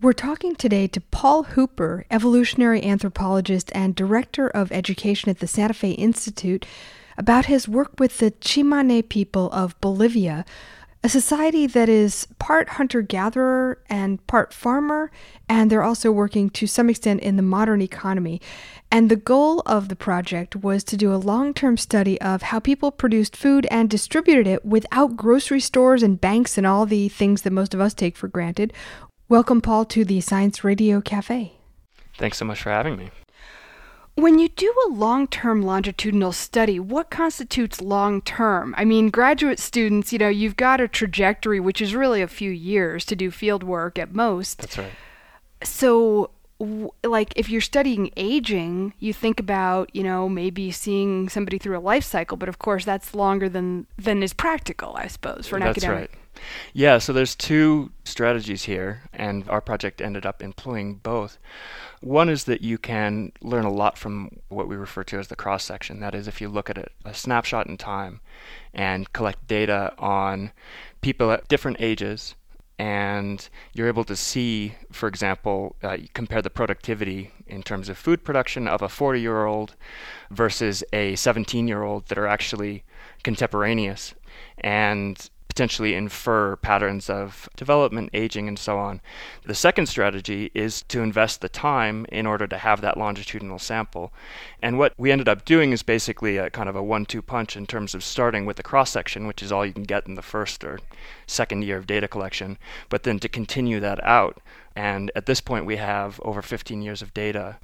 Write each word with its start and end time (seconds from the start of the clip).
We're 0.00 0.12
talking 0.12 0.54
today 0.54 0.86
to 0.86 1.00
Paul 1.00 1.42
Hooper, 1.42 2.06
evolutionary 2.08 2.84
anthropologist 2.84 3.72
and 3.74 3.96
director 3.96 4.46
of 4.48 4.70
education 4.70 5.28
at 5.28 5.40
the 5.40 5.48
Santa 5.48 5.74
Fe 5.74 5.90
Institute, 5.90 6.64
about 7.16 7.46
his 7.46 7.68
work 7.68 7.98
with 7.98 8.18
the 8.18 8.30
Chimane 8.30 9.08
people 9.08 9.50
of 9.50 9.78
Bolivia, 9.80 10.44
a 11.02 11.08
society 11.08 11.66
that 11.66 11.88
is 11.88 12.28
part 12.38 12.68
hunter 12.70 13.02
gatherer 13.02 13.78
and 13.90 14.24
part 14.28 14.52
farmer, 14.52 15.10
and 15.48 15.68
they're 15.68 15.82
also 15.82 16.12
working 16.12 16.48
to 16.50 16.68
some 16.68 16.88
extent 16.88 17.20
in 17.20 17.34
the 17.34 17.42
modern 17.42 17.82
economy. 17.82 18.40
And 18.92 19.10
the 19.10 19.16
goal 19.16 19.62
of 19.66 19.88
the 19.88 19.96
project 19.96 20.54
was 20.54 20.84
to 20.84 20.96
do 20.96 21.12
a 21.12 21.16
long 21.16 21.52
term 21.54 21.76
study 21.76 22.20
of 22.20 22.42
how 22.42 22.60
people 22.60 22.92
produced 22.92 23.36
food 23.36 23.66
and 23.68 23.90
distributed 23.90 24.46
it 24.46 24.64
without 24.64 25.16
grocery 25.16 25.60
stores 25.60 26.04
and 26.04 26.20
banks 26.20 26.56
and 26.56 26.66
all 26.66 26.86
the 26.86 27.08
things 27.08 27.42
that 27.42 27.52
most 27.52 27.74
of 27.74 27.80
us 27.80 27.94
take 27.94 28.16
for 28.16 28.28
granted, 28.28 28.72
Welcome, 29.30 29.60
Paul, 29.60 29.84
to 29.86 30.06
the 30.06 30.22
Science 30.22 30.64
Radio 30.64 31.02
Cafe. 31.02 31.52
Thanks 32.16 32.38
so 32.38 32.46
much 32.46 32.62
for 32.62 32.70
having 32.70 32.96
me. 32.96 33.10
When 34.14 34.38
you 34.38 34.48
do 34.48 34.74
a 34.86 34.90
long 34.90 35.26
term 35.26 35.60
longitudinal 35.60 36.32
study, 36.32 36.80
what 36.80 37.10
constitutes 37.10 37.82
long 37.82 38.22
term? 38.22 38.74
I 38.78 38.86
mean, 38.86 39.10
graduate 39.10 39.58
students, 39.58 40.14
you 40.14 40.18
know, 40.18 40.30
you've 40.30 40.56
got 40.56 40.80
a 40.80 40.88
trajectory 40.88 41.60
which 41.60 41.82
is 41.82 41.94
really 41.94 42.22
a 42.22 42.26
few 42.26 42.50
years 42.50 43.04
to 43.04 43.14
do 43.14 43.30
field 43.30 43.62
work 43.62 43.98
at 43.98 44.14
most. 44.14 44.60
That's 44.60 44.78
right. 44.78 44.92
So, 45.62 46.30
like 47.04 47.34
if 47.36 47.50
you're 47.50 47.60
studying 47.60 48.10
aging, 48.16 48.94
you 48.98 49.12
think 49.12 49.38
about, 49.38 49.94
you 49.94 50.04
know, 50.04 50.26
maybe 50.30 50.70
seeing 50.70 51.28
somebody 51.28 51.58
through 51.58 51.76
a 51.76 51.80
life 51.80 52.04
cycle, 52.04 52.38
but 52.38 52.48
of 52.48 52.58
course 52.58 52.86
that's 52.86 53.14
longer 53.14 53.50
than 53.50 53.86
than 53.98 54.22
is 54.22 54.32
practical, 54.32 54.96
I 54.96 55.06
suppose, 55.08 55.46
for 55.46 55.56
an 55.56 55.64
that's 55.64 55.76
academic. 55.76 56.10
Right. 56.12 56.18
Yeah, 56.72 56.98
so 56.98 57.12
there's 57.12 57.34
two 57.34 57.92
strategies 58.04 58.64
here, 58.64 59.02
and 59.12 59.48
our 59.48 59.60
project 59.60 60.00
ended 60.00 60.26
up 60.26 60.42
employing 60.42 60.96
both. 60.96 61.38
One 62.00 62.28
is 62.28 62.44
that 62.44 62.60
you 62.60 62.78
can 62.78 63.32
learn 63.40 63.64
a 63.64 63.72
lot 63.72 63.98
from 63.98 64.38
what 64.48 64.68
we 64.68 64.76
refer 64.76 65.04
to 65.04 65.18
as 65.18 65.28
the 65.28 65.36
cross 65.36 65.64
section. 65.64 66.00
That 66.00 66.14
is, 66.14 66.28
if 66.28 66.40
you 66.40 66.48
look 66.48 66.70
at 66.70 66.78
a, 66.78 66.86
a 67.04 67.14
snapshot 67.14 67.66
in 67.66 67.76
time 67.76 68.20
and 68.72 69.12
collect 69.12 69.46
data 69.46 69.94
on 69.98 70.52
people 71.00 71.30
at 71.32 71.48
different 71.48 71.78
ages 71.80 72.34
and 72.78 73.48
you're 73.72 73.88
able 73.88 74.04
to 74.04 74.14
see, 74.14 74.74
for 74.92 75.08
example, 75.08 75.74
uh, 75.82 75.96
compare 76.14 76.40
the 76.40 76.50
productivity 76.50 77.32
in 77.46 77.62
terms 77.62 77.88
of 77.88 77.98
food 77.98 78.22
production 78.24 78.68
of 78.68 78.82
a 78.82 78.88
40 78.88 79.20
year 79.20 79.46
old 79.46 79.74
versus 80.30 80.84
a 80.92 81.16
17 81.16 81.66
year 81.66 81.82
old 81.82 82.06
that 82.06 82.18
are 82.18 82.28
actually 82.28 82.84
contemporaneous. 83.24 84.14
And 84.58 85.28
potentially 85.48 85.94
infer 85.94 86.56
patterns 86.56 87.08
of 87.08 87.48
development, 87.56 88.10
aging, 88.12 88.46
and 88.46 88.58
so 88.58 88.78
on. 88.78 89.00
The 89.44 89.54
second 89.54 89.86
strategy 89.86 90.50
is 90.54 90.82
to 90.82 91.02
invest 91.02 91.40
the 91.40 91.48
time 91.48 92.06
in 92.10 92.26
order 92.26 92.46
to 92.46 92.58
have 92.58 92.80
that 92.82 92.98
longitudinal 92.98 93.58
sample. 93.58 94.12
And 94.62 94.78
what 94.78 94.92
we 94.98 95.10
ended 95.10 95.28
up 95.28 95.44
doing 95.44 95.72
is 95.72 95.82
basically 95.82 96.36
a 96.36 96.50
kind 96.50 96.68
of 96.68 96.76
a 96.76 96.82
one 96.82 97.06
two 97.06 97.22
punch 97.22 97.56
in 97.56 97.66
terms 97.66 97.94
of 97.94 98.04
starting 98.04 98.44
with 98.46 98.56
the 98.56 98.62
cross 98.62 98.90
section, 98.90 99.26
which 99.26 99.42
is 99.42 99.50
all 99.50 99.64
you 99.64 99.72
can 99.72 99.84
get 99.84 100.06
in 100.06 100.14
the 100.14 100.22
first 100.22 100.62
or 100.62 100.78
second 101.26 101.62
year 101.62 101.78
of 101.78 101.86
data 101.86 102.06
collection, 102.06 102.58
but 102.88 103.02
then 103.02 103.18
to 103.18 103.28
continue 103.28 103.80
that 103.80 104.02
out. 104.04 104.38
And 104.76 105.10
at 105.16 105.26
this 105.26 105.40
point, 105.40 105.66
we 105.66 105.76
have 105.76 106.20
over 106.22 106.42
15 106.42 106.82
years 106.82 107.02
of 107.02 107.14
data. 107.14 107.56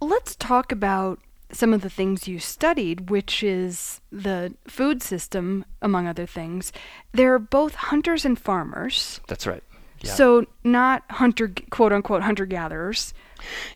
Let's 0.00 0.36
talk 0.36 0.70
about 0.70 1.18
some 1.52 1.72
of 1.72 1.82
the 1.82 1.90
things 1.90 2.26
you 2.28 2.38
studied, 2.38 3.10
which 3.10 3.42
is 3.42 4.00
the 4.10 4.54
food 4.66 5.02
system, 5.02 5.64
among 5.82 6.06
other 6.06 6.26
things. 6.26 6.72
They're 7.12 7.38
both 7.38 7.74
hunters 7.74 8.24
and 8.24 8.38
farmers. 8.38 9.20
That's 9.28 9.46
right. 9.46 9.62
Yeah. 10.00 10.14
So 10.14 10.46
not 10.64 11.04
hunter 11.10 11.52
quote 11.70 11.92
unquote 11.92 12.22
hunter 12.22 12.46
gatherers. 12.46 13.14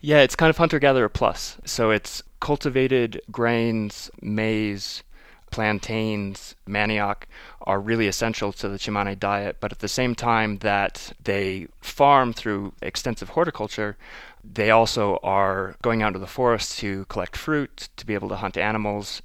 Yeah, 0.01 0.21
it's 0.21 0.35
kind 0.35 0.49
of 0.49 0.57
hunter 0.57 0.79
gatherer 0.79 1.09
plus. 1.09 1.57
So 1.65 1.91
it's 1.91 2.23
cultivated 2.39 3.21
grains, 3.31 4.09
maize, 4.21 5.03
plantains, 5.51 6.55
manioc 6.67 7.23
are 7.61 7.79
really 7.79 8.07
essential 8.07 8.51
to 8.53 8.69
the 8.69 8.77
Tsimane 8.77 9.19
diet, 9.19 9.57
but 9.59 9.71
at 9.71 9.79
the 9.79 9.87
same 9.87 10.15
time 10.15 10.57
that 10.57 11.13
they 11.23 11.67
farm 11.81 12.33
through 12.33 12.73
extensive 12.81 13.29
horticulture, 13.29 13.97
they 14.43 14.71
also 14.71 15.19
are 15.23 15.75
going 15.81 16.01
out 16.01 16.13
to 16.13 16.19
the 16.19 16.27
forest 16.27 16.79
to 16.79 17.05
collect 17.05 17.35
fruit, 17.35 17.89
to 17.97 18.05
be 18.05 18.13
able 18.13 18.29
to 18.29 18.37
hunt 18.37 18.57
animals. 18.57 19.21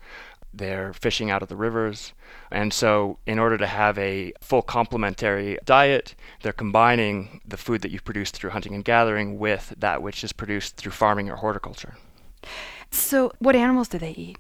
They're 0.53 0.93
fishing 0.93 1.31
out 1.31 1.43
of 1.43 1.49
the 1.49 1.57
rivers. 1.57 2.13
And 2.51 2.73
so, 2.73 3.19
in 3.27 3.39
order 3.39 3.59
to 3.59 3.67
have 3.67 3.99
a 3.99 4.33
full 4.41 4.63
complementary 4.63 5.59
diet, 5.65 6.15
they're 6.43 6.53
combining 6.53 7.41
the 7.45 7.57
food 7.57 7.81
that 7.83 7.91
you've 7.91 8.05
produced 8.05 8.37
through 8.37 8.51
hunting 8.51 8.75
and 8.75 8.85
gathering 8.85 9.39
with 9.39 9.75
that 9.77 10.03
which 10.03 10.23
is 10.23 10.33
produced 10.33 10.77
through 10.77 10.93
farming 10.93 11.29
or 11.29 11.37
horticulture. 11.37 11.97
So, 12.91 13.33
what 13.41 13.57
animals 13.57 13.89
do 13.89 13.99
they 13.99 14.13
eat? 14.13 14.39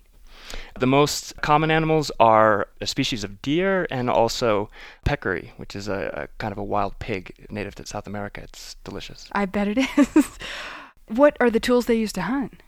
The 0.78 0.86
most 0.86 1.40
common 1.40 1.70
animals 1.70 2.10
are 2.18 2.68
a 2.80 2.86
species 2.86 3.24
of 3.24 3.40
deer 3.42 3.86
and 3.90 4.10
also 4.10 4.70
peccary, 5.04 5.52
which 5.56 5.76
is 5.76 5.88
a, 5.88 6.28
a 6.28 6.38
kind 6.38 6.52
of 6.52 6.58
a 6.58 6.64
wild 6.64 6.98
pig 6.98 7.46
native 7.50 7.74
to 7.76 7.86
South 7.86 8.06
America. 8.06 8.42
It's 8.42 8.76
delicious. 8.84 9.28
I 9.32 9.46
bet 9.46 9.68
it 9.68 9.78
is. 9.96 10.38
what 11.08 11.36
are 11.40 11.50
the 11.50 11.60
tools 11.60 11.86
they 11.86 11.96
use 11.96 12.12
to 12.14 12.22
hunt? 12.22 12.62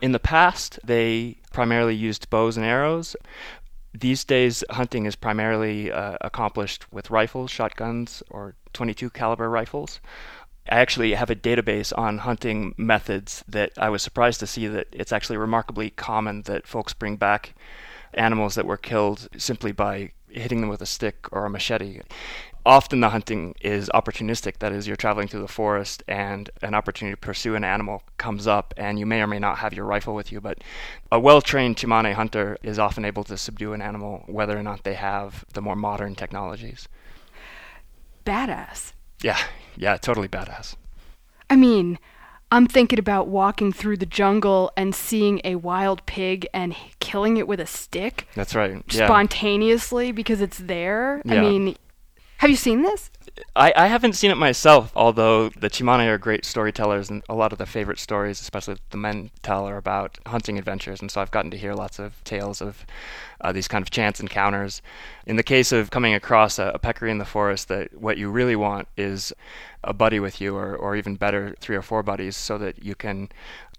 In 0.00 0.12
the 0.12 0.18
past, 0.18 0.80
they 0.84 1.38
primarily 1.52 1.94
used 1.94 2.28
bows 2.28 2.56
and 2.56 2.66
arrows. 2.66 3.14
These 3.94 4.24
days, 4.24 4.64
hunting 4.70 5.06
is 5.06 5.14
primarily 5.14 5.92
uh, 5.92 6.16
accomplished 6.22 6.90
with 6.92 7.10
rifles, 7.10 7.50
shotguns, 7.50 8.22
or 8.30 8.54
22 8.72 9.10
caliber 9.10 9.48
rifles. 9.50 10.00
I 10.68 10.76
actually 10.76 11.14
have 11.14 11.30
a 11.30 11.36
database 11.36 11.96
on 11.96 12.18
hunting 12.18 12.74
methods 12.76 13.44
that 13.48 13.72
I 13.76 13.88
was 13.88 14.02
surprised 14.02 14.40
to 14.40 14.46
see 14.46 14.68
that 14.68 14.86
it's 14.92 15.12
actually 15.12 15.36
remarkably 15.36 15.90
common 15.90 16.42
that 16.42 16.66
folks 16.66 16.92
bring 16.92 17.16
back 17.16 17.54
animals 18.14 18.54
that 18.54 18.66
were 18.66 18.76
killed 18.76 19.28
simply 19.36 19.72
by 19.72 20.12
hitting 20.28 20.60
them 20.60 20.70
with 20.70 20.80
a 20.80 20.86
stick 20.86 21.26
or 21.32 21.44
a 21.44 21.50
machete. 21.50 22.00
Often 22.64 23.00
the 23.00 23.08
hunting 23.08 23.56
is 23.60 23.90
opportunistic, 23.92 24.58
that 24.58 24.70
is, 24.72 24.86
you're 24.86 24.96
traveling 24.96 25.26
through 25.26 25.40
the 25.40 25.48
forest 25.48 26.04
and 26.06 26.48
an 26.62 26.74
opportunity 26.74 27.14
to 27.14 27.20
pursue 27.20 27.56
an 27.56 27.64
animal 27.64 28.04
comes 28.18 28.46
up, 28.46 28.72
and 28.76 29.00
you 29.00 29.06
may 29.06 29.20
or 29.20 29.26
may 29.26 29.40
not 29.40 29.58
have 29.58 29.74
your 29.74 29.84
rifle 29.84 30.14
with 30.14 30.30
you. 30.30 30.40
But 30.40 30.58
a 31.10 31.18
well 31.18 31.42
trained 31.42 31.76
Tsimane 31.76 32.14
hunter 32.14 32.56
is 32.62 32.78
often 32.78 33.04
able 33.04 33.24
to 33.24 33.36
subdue 33.36 33.72
an 33.72 33.82
animal, 33.82 34.22
whether 34.28 34.56
or 34.56 34.62
not 34.62 34.84
they 34.84 34.94
have 34.94 35.44
the 35.54 35.60
more 35.60 35.74
modern 35.74 36.14
technologies. 36.14 36.86
Badass. 38.24 38.92
Yeah, 39.22 39.38
yeah, 39.76 39.96
totally 39.96 40.28
badass. 40.28 40.76
I 41.48 41.56
mean, 41.56 41.98
I'm 42.50 42.66
thinking 42.66 42.98
about 42.98 43.28
walking 43.28 43.72
through 43.72 43.96
the 43.96 44.06
jungle 44.06 44.70
and 44.76 44.94
seeing 44.94 45.40
a 45.42 45.56
wild 45.56 46.04
pig 46.04 46.46
and 46.52 46.76
killing 47.00 47.38
it 47.38 47.48
with 47.48 47.60
a 47.60 47.66
stick. 47.66 48.26
That's 48.34 48.54
right. 48.54 48.82
Yeah. 48.90 49.06
Spontaneously 49.06 50.12
because 50.12 50.40
it's 50.40 50.58
there. 50.58 51.22
Yeah. 51.24 51.36
I 51.36 51.40
mean, 51.40 51.76
have 52.42 52.50
you 52.50 52.56
seen 52.56 52.82
this? 52.82 53.08
I, 53.54 53.72
I 53.76 53.86
haven't 53.86 54.14
seen 54.14 54.32
it 54.32 54.36
myself, 54.36 54.90
although 54.96 55.50
the 55.50 55.70
Tsimane 55.70 56.08
are 56.08 56.18
great 56.18 56.44
storytellers, 56.44 57.08
and 57.08 57.22
a 57.28 57.36
lot 57.36 57.52
of 57.52 57.58
the 57.58 57.66
favorite 57.66 58.00
stories, 58.00 58.40
especially 58.40 58.78
the 58.90 58.96
men 58.96 59.30
tell, 59.42 59.64
are 59.64 59.76
about 59.76 60.18
hunting 60.26 60.58
adventures. 60.58 61.00
And 61.00 61.08
so 61.08 61.20
I've 61.20 61.30
gotten 61.30 61.52
to 61.52 61.56
hear 61.56 61.72
lots 61.72 62.00
of 62.00 62.22
tales 62.24 62.60
of 62.60 62.84
uh, 63.42 63.52
these 63.52 63.68
kind 63.68 63.80
of 63.80 63.90
chance 63.90 64.18
encounters. 64.18 64.82
In 65.24 65.36
the 65.36 65.44
case 65.44 65.70
of 65.70 65.92
coming 65.92 66.14
across 66.14 66.58
a, 66.58 66.72
a 66.74 66.80
peccary 66.80 67.12
in 67.12 67.18
the 67.18 67.24
forest, 67.24 67.68
that 67.68 67.96
what 67.96 68.18
you 68.18 68.28
really 68.28 68.56
want 68.56 68.88
is 68.96 69.32
a 69.84 69.92
buddy 69.92 70.18
with 70.18 70.40
you, 70.40 70.56
or, 70.56 70.74
or 70.74 70.96
even 70.96 71.14
better, 71.14 71.54
three 71.60 71.76
or 71.76 71.82
four 71.82 72.02
buddies, 72.02 72.36
so 72.36 72.58
that 72.58 72.84
you 72.84 72.96
can 72.96 73.28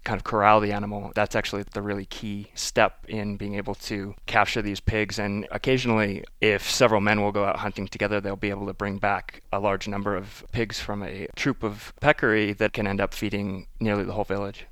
kind 0.04 0.18
of 0.18 0.24
corral 0.24 0.60
the 0.60 0.72
animal. 0.72 1.12
That's 1.14 1.34
actually 1.34 1.64
the 1.72 1.82
really 1.82 2.04
key 2.06 2.48
step 2.54 3.04
in 3.08 3.36
being 3.36 3.54
able 3.54 3.74
to 3.76 4.14
capture 4.26 4.62
these 4.62 4.80
pigs. 4.80 5.18
And 5.18 5.46
occasionally, 5.50 6.24
if 6.40 6.70
several 6.70 7.00
men 7.00 7.22
will 7.22 7.32
go 7.32 7.44
out 7.44 7.56
hunting 7.56 7.88
together, 7.88 8.20
they'll 8.20 8.36
be 8.36 8.50
able 8.50 8.66
to 8.66 8.74
bring 8.74 8.98
back 8.98 9.42
a 9.52 9.58
large 9.58 9.88
number 9.88 10.16
of 10.16 10.44
pigs 10.52 10.80
from 10.80 11.02
a 11.02 11.28
troop 11.36 11.62
of 11.62 11.92
peccary 12.00 12.52
that 12.54 12.72
can 12.72 12.86
end 12.86 13.00
up 13.00 13.14
feeding 13.14 13.66
nearly 13.80 14.04
the 14.04 14.12
whole 14.12 14.24
village. 14.24 14.66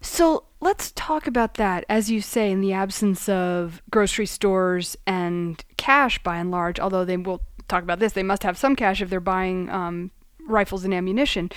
So 0.00 0.44
let's 0.60 0.90
talk 0.92 1.26
about 1.26 1.54
that. 1.54 1.84
As 1.88 2.10
you 2.10 2.20
say, 2.20 2.50
in 2.50 2.60
the 2.60 2.72
absence 2.72 3.28
of 3.28 3.80
grocery 3.88 4.26
stores 4.26 4.96
and 5.06 5.64
cash 5.76 6.20
by 6.22 6.38
and 6.38 6.50
large, 6.50 6.80
although 6.80 7.04
they 7.04 7.16
will 7.16 7.42
talk 7.68 7.84
about 7.84 8.00
this, 8.00 8.12
they 8.12 8.24
must 8.24 8.42
have 8.42 8.58
some 8.58 8.74
cash 8.74 9.00
if 9.00 9.08
they're 9.10 9.20
buying 9.20 9.70
um, 9.70 10.10
rifles 10.46 10.84
and 10.84 10.92
ammunition. 10.92 11.50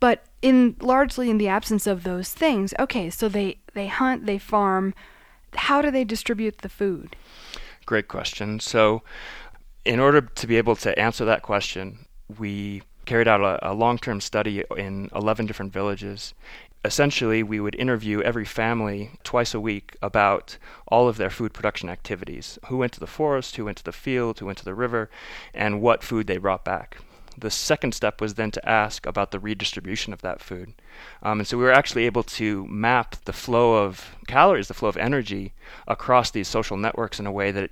But 0.00 0.24
in 0.42 0.76
largely 0.80 1.30
in 1.30 1.38
the 1.38 1.48
absence 1.48 1.86
of 1.86 2.02
those 2.02 2.32
things, 2.32 2.74
okay, 2.78 3.10
so 3.10 3.28
they, 3.28 3.58
they 3.74 3.86
hunt, 3.86 4.26
they 4.26 4.38
farm. 4.38 4.94
How 5.54 5.80
do 5.80 5.90
they 5.90 6.04
distribute 6.04 6.58
the 6.58 6.68
food? 6.68 7.16
Great 7.86 8.08
question. 8.08 8.60
So, 8.60 9.02
in 9.84 10.00
order 10.00 10.20
to 10.20 10.46
be 10.46 10.56
able 10.56 10.76
to 10.76 10.98
answer 10.98 11.24
that 11.24 11.42
question, 11.42 12.06
we 12.38 12.82
carried 13.06 13.28
out 13.28 13.40
a, 13.40 13.70
a 13.70 13.72
long 13.72 13.98
term 13.98 14.20
study 14.20 14.64
in 14.76 15.08
11 15.14 15.46
different 15.46 15.72
villages 15.72 16.34
essentially 16.86 17.42
we 17.42 17.58
would 17.58 17.74
interview 17.74 18.20
every 18.20 18.44
family 18.44 19.10
twice 19.24 19.54
a 19.54 19.60
week 19.60 19.96
about 20.00 20.56
all 20.86 21.08
of 21.08 21.16
their 21.16 21.30
food 21.30 21.52
production 21.52 21.88
activities 21.88 22.58
who 22.68 22.76
went 22.76 22.92
to 22.92 23.00
the 23.00 23.06
forest 23.06 23.56
who 23.56 23.64
went 23.64 23.76
to 23.76 23.84
the 23.84 23.92
field 23.92 24.38
who 24.38 24.46
went 24.46 24.58
to 24.58 24.64
the 24.64 24.74
river 24.74 25.10
and 25.52 25.80
what 25.80 26.04
food 26.04 26.26
they 26.28 26.36
brought 26.36 26.64
back 26.64 26.98
the 27.38 27.50
second 27.50 27.92
step 27.92 28.20
was 28.20 28.34
then 28.34 28.50
to 28.50 28.68
ask 28.68 29.06
about 29.06 29.30
the 29.30 29.38
redistribution 29.38 30.12
of 30.12 30.22
that 30.22 30.40
food. 30.40 30.74
Um, 31.22 31.40
and 31.40 31.46
so 31.46 31.58
we 31.58 31.64
were 31.64 31.72
actually 31.72 32.06
able 32.06 32.22
to 32.22 32.66
map 32.66 33.16
the 33.24 33.32
flow 33.32 33.84
of 33.84 34.16
calories, 34.26 34.68
the 34.68 34.74
flow 34.74 34.88
of 34.88 34.96
energy 34.96 35.52
across 35.86 36.30
these 36.30 36.48
social 36.48 36.76
networks 36.76 37.20
in 37.20 37.26
a 37.26 37.32
way 37.32 37.50
that 37.50 37.70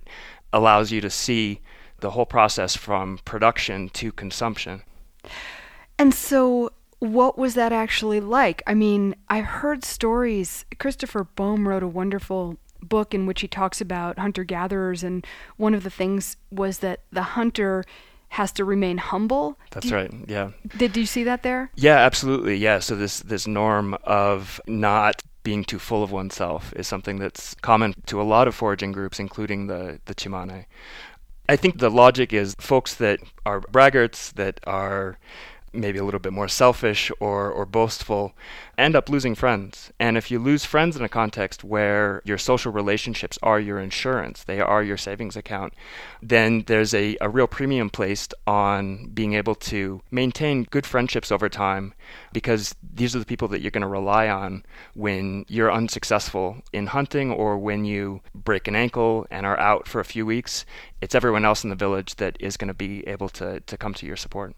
allows 0.52 0.93
you 0.93 1.00
to 1.00 1.11
see 1.11 1.61
the 2.00 2.11
whole 2.11 2.26
process 2.26 2.76
from 2.76 3.19
production 3.25 3.88
to 3.90 4.12
consumption. 4.12 4.82
And 5.99 6.12
so, 6.12 6.70
what 6.99 7.38
was 7.38 7.55
that 7.55 7.72
actually 7.72 8.20
like? 8.20 8.62
I 8.66 8.75
mean, 8.75 9.14
I 9.28 9.40
heard 9.40 9.84
stories. 9.84 10.64
Christopher 10.78 11.25
Boehm 11.25 11.69
wrote 11.69 11.82
a 11.82 11.88
wonderful 11.88 12.58
book 12.82 13.14
in 13.14 13.26
which 13.26 13.40
he 13.40 13.49
talks 13.49 13.81
about 13.81 14.19
hunter 14.19 14.44
gatherers, 14.44 15.02
and 15.02 15.26
one 15.56 15.75
of 15.75 15.82
the 15.82 15.90
things 15.90 16.37
was 16.50 16.78
that 16.78 17.00
the 17.11 17.22
hunter 17.22 17.84
has 18.29 18.53
to 18.53 18.65
remain 18.65 18.99
humble. 18.99 19.59
That's 19.71 19.91
right. 19.91 20.11
Yeah. 20.26 20.50
Did 20.76 20.93
did 20.93 20.97
you 20.97 21.06
see 21.06 21.25
that 21.25 21.43
there? 21.43 21.71
Yeah, 21.76 21.99
absolutely. 21.99 22.56
Yeah. 22.56 22.79
So 22.81 22.97
this 22.97 23.21
this 23.21 23.47
norm 23.47 23.97
of 24.05 24.61
not 24.67 25.23
being 25.43 25.65
too 25.65 25.79
full 25.79 26.03
of 26.03 26.11
oneself 26.11 26.73
is 26.75 26.88
something 26.88 27.19
that's 27.19 27.55
common 27.56 27.94
to 28.06 28.21
a 28.21 28.25
lot 28.25 28.49
of 28.49 28.55
foraging 28.55 28.93
groups, 28.93 29.21
including 29.21 29.67
the 29.67 30.00
the 30.06 30.15
Tsimane. 30.15 30.67
I 31.49 31.56
think 31.56 31.79
the 31.79 31.91
logic 31.91 32.32
is 32.32 32.55
folks 32.59 32.94
that 32.94 33.21
are 33.44 33.61
braggarts, 33.61 34.32
that 34.35 34.61
are 34.67 35.19
maybe 35.75 35.99
a 35.99 36.05
little 36.05 36.21
bit 36.21 36.32
more 36.32 36.49
selfish 36.49 37.11
or, 37.21 37.50
or 37.50 37.67
boastful 37.67 38.35
end 38.76 38.97
up 38.97 39.09
losing 39.09 39.35
friends. 39.35 39.93
And 40.00 40.17
if 40.17 40.31
you 40.31 40.38
lose 40.38 40.65
friends 40.65 40.97
in 40.97 41.03
a 41.03 41.09
context 41.09 41.65
where 41.65 42.23
your 42.25 42.38
social 42.38 42.73
relationships 42.73 43.38
are 43.43 43.61
your 43.61 43.79
insurance, 43.79 44.44
they 44.44 44.61
are 44.61 44.82
your 44.82 44.97
savings 44.97 45.37
account, 45.37 45.75
then 46.23 46.65
there's 46.67 46.94
a, 46.94 47.17
a 47.21 47.29
real 47.29 47.47
premium 47.47 47.91
placed 47.91 48.35
on 48.47 49.11
being 49.11 49.35
able 49.35 49.55
to 49.55 50.03
maintain 50.11 50.65
good 50.65 50.87
friendships 50.87 51.31
over 51.31 51.49
time 51.49 51.94
because 52.32 52.75
these 52.82 53.15
are 53.15 53.21
the 53.21 53.25
people 53.25 53.49
that 53.49 53.61
you're 53.61 53.71
going 53.71 53.82
to 53.82 53.88
rely 53.88 54.29
on 54.29 54.65
when 54.94 55.44
you're 55.49 55.73
unsuccessful 55.73 56.62
in 56.73 56.87
hunting 56.88 57.31
or 57.31 57.59
when 57.59 57.85
you 57.85 58.21
break 58.35 58.69
an 58.69 58.76
ankle 58.76 59.26
and 59.31 59.47
are 59.47 59.59
out 59.59 59.87
for 59.87 60.00
a 60.00 60.05
few 60.05 60.26
weeks. 60.26 60.65
It's 61.00 61.15
everyone 61.15 61.44
else 61.44 61.65
in 61.65 61.71
the 61.71 61.76
village 61.76 62.17
that 62.17 62.37
is 62.41 62.56
going 62.56 62.69
to 62.69 62.75
be 62.75 63.06
able 63.06 63.29
to, 63.31 63.61
to 63.61 63.76
come 63.76 63.94
to 63.94 64.06
your 64.06 64.17
support. 64.17 64.55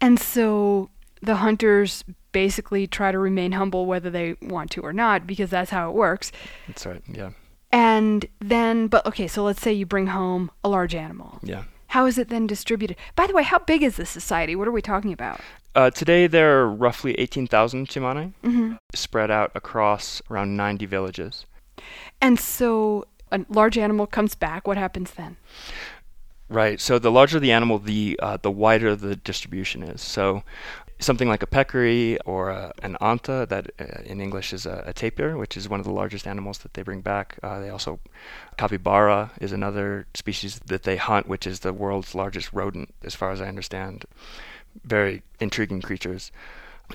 And 0.00 0.18
so 0.18 0.90
the 1.22 1.36
hunters 1.36 2.04
basically 2.32 2.86
try 2.86 3.12
to 3.12 3.18
remain 3.18 3.52
humble 3.52 3.86
whether 3.86 4.10
they 4.10 4.36
want 4.42 4.70
to 4.72 4.80
or 4.80 4.92
not 4.92 5.26
because 5.26 5.50
that's 5.50 5.70
how 5.70 5.90
it 5.90 5.94
works. 5.94 6.32
That's 6.66 6.86
right. 6.86 7.02
Yeah. 7.06 7.30
And 7.72 8.26
then, 8.40 8.88
but 8.88 9.06
okay, 9.06 9.28
so 9.28 9.44
let's 9.44 9.60
say 9.60 9.72
you 9.72 9.86
bring 9.86 10.08
home 10.08 10.50
a 10.64 10.68
large 10.68 10.94
animal. 10.94 11.38
Yeah. 11.42 11.64
How 11.88 12.06
is 12.06 12.18
it 12.18 12.28
then 12.28 12.46
distributed? 12.46 12.96
By 13.16 13.26
the 13.26 13.34
way, 13.34 13.42
how 13.42 13.58
big 13.58 13.82
is 13.82 13.96
this 13.96 14.10
society? 14.10 14.54
What 14.54 14.68
are 14.68 14.72
we 14.72 14.82
talking 14.82 15.12
about? 15.12 15.40
Uh, 15.74 15.90
today 15.90 16.26
there 16.26 16.60
are 16.60 16.68
roughly 16.68 17.14
18,000 17.14 17.88
Tsimane 17.88 18.32
mm-hmm. 18.42 18.74
spread 18.94 19.30
out 19.30 19.52
across 19.54 20.22
around 20.30 20.56
90 20.56 20.86
villages. 20.86 21.46
And 22.20 22.38
so 22.38 23.06
a 23.32 23.44
large 23.48 23.78
animal 23.78 24.06
comes 24.06 24.34
back. 24.34 24.66
What 24.66 24.76
happens 24.76 25.12
then? 25.12 25.36
Right. 26.50 26.80
So 26.80 26.98
the 26.98 27.12
larger 27.12 27.38
the 27.38 27.52
animal, 27.52 27.78
the 27.78 28.18
uh, 28.20 28.36
the 28.36 28.50
wider 28.50 28.96
the 28.96 29.14
distribution 29.14 29.84
is. 29.84 30.02
So 30.02 30.42
something 30.98 31.28
like 31.28 31.44
a 31.44 31.46
peccary 31.46 32.18
or 32.22 32.50
a, 32.50 32.72
an 32.82 32.96
anta, 33.00 33.48
that 33.48 33.70
uh, 33.80 34.02
in 34.04 34.20
English 34.20 34.52
is 34.52 34.66
a, 34.66 34.82
a, 34.84 34.92
tapir, 34.92 35.36
which 35.36 35.56
is 35.56 35.68
one 35.68 35.78
of 35.78 35.86
the 35.86 35.92
largest 35.92 36.26
animals 36.26 36.58
that 36.58 36.74
they 36.74 36.82
bring 36.82 37.02
back. 37.02 37.38
Uh, 37.40 37.60
they 37.60 37.70
also 37.70 38.00
capybara 38.58 39.30
is 39.40 39.52
another 39.52 40.08
species 40.14 40.60
that 40.66 40.82
they 40.82 40.96
hunt, 40.96 41.28
which 41.28 41.46
is 41.46 41.60
the 41.60 41.72
world's 41.72 42.16
largest 42.16 42.52
rodent, 42.52 42.92
as 43.04 43.14
far 43.14 43.30
as 43.30 43.40
I 43.40 43.46
understand. 43.46 44.04
Very 44.84 45.22
intriguing 45.38 45.82
creatures. 45.82 46.32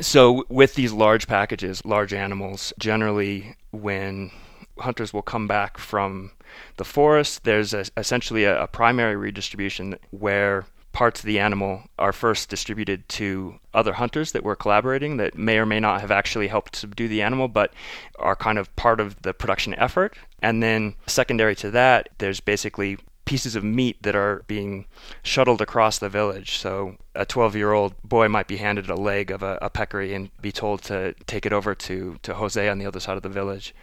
So 0.01 0.43
with 0.49 0.75
these 0.75 0.91
large 0.91 1.27
packages, 1.27 1.85
large 1.85 2.13
animals, 2.13 2.73
generally 2.77 3.55
when 3.71 4.31
hunters 4.79 5.13
will 5.13 5.21
come 5.21 5.47
back 5.47 5.77
from 5.77 6.31
the 6.77 6.85
forest, 6.85 7.43
there's 7.43 7.73
a, 7.73 7.85
essentially 7.97 8.43
a, 8.43 8.63
a 8.63 8.67
primary 8.67 9.15
redistribution 9.15 9.97
where 10.11 10.65
parts 10.95 11.19
of 11.19 11.25
the 11.25 11.39
animal 11.39 11.83
are 11.99 12.13
first 12.13 12.49
distributed 12.49 13.07
to 13.09 13.59
other 13.73 13.93
hunters 13.93 14.31
that 14.31 14.45
were 14.45 14.55
collaborating 14.55 15.17
that 15.17 15.37
may 15.37 15.57
or 15.57 15.65
may 15.65 15.79
not 15.79 15.99
have 15.99 16.09
actually 16.09 16.47
helped 16.47 16.73
subdue 16.73 17.09
the 17.09 17.21
animal 17.21 17.49
but 17.49 17.73
are 18.17 18.35
kind 18.35 18.57
of 18.57 18.73
part 18.77 19.01
of 19.01 19.21
the 19.21 19.33
production 19.33 19.75
effort. 19.75 20.15
And 20.41 20.63
then, 20.63 20.95
secondary 21.05 21.53
to 21.57 21.71
that, 21.71 22.09
there's 22.19 22.39
basically 22.39 22.97
pieces 23.25 23.55
of 23.55 23.63
meat 23.63 24.01
that 24.03 24.15
are 24.15 24.43
being 24.47 24.85
shuttled 25.21 25.61
across 25.61 25.99
the 25.99 26.07
village. 26.07 26.57
So, 26.57 26.95
a 27.13 27.25
12 27.25 27.55
year 27.55 27.73
old 27.73 28.01
boy 28.03 28.29
might 28.29 28.47
be 28.47 28.57
handed 28.57 28.89
a 28.89 28.95
leg 28.95 29.31
of 29.31 29.43
a, 29.43 29.57
a, 29.61 29.69
peccary 29.69 30.13
and 30.13 30.29
be 30.41 30.51
told 30.51 30.81
to 30.83 31.13
take 31.25 31.45
it 31.45 31.51
over 31.51 31.75
to, 31.75 32.17
to 32.21 32.35
Jose 32.35 32.69
on 32.69 32.77
the 32.77 32.85
other 32.85 32.99
side 33.01 33.17
of 33.17 33.23
the 33.23 33.29
village. 33.29 33.75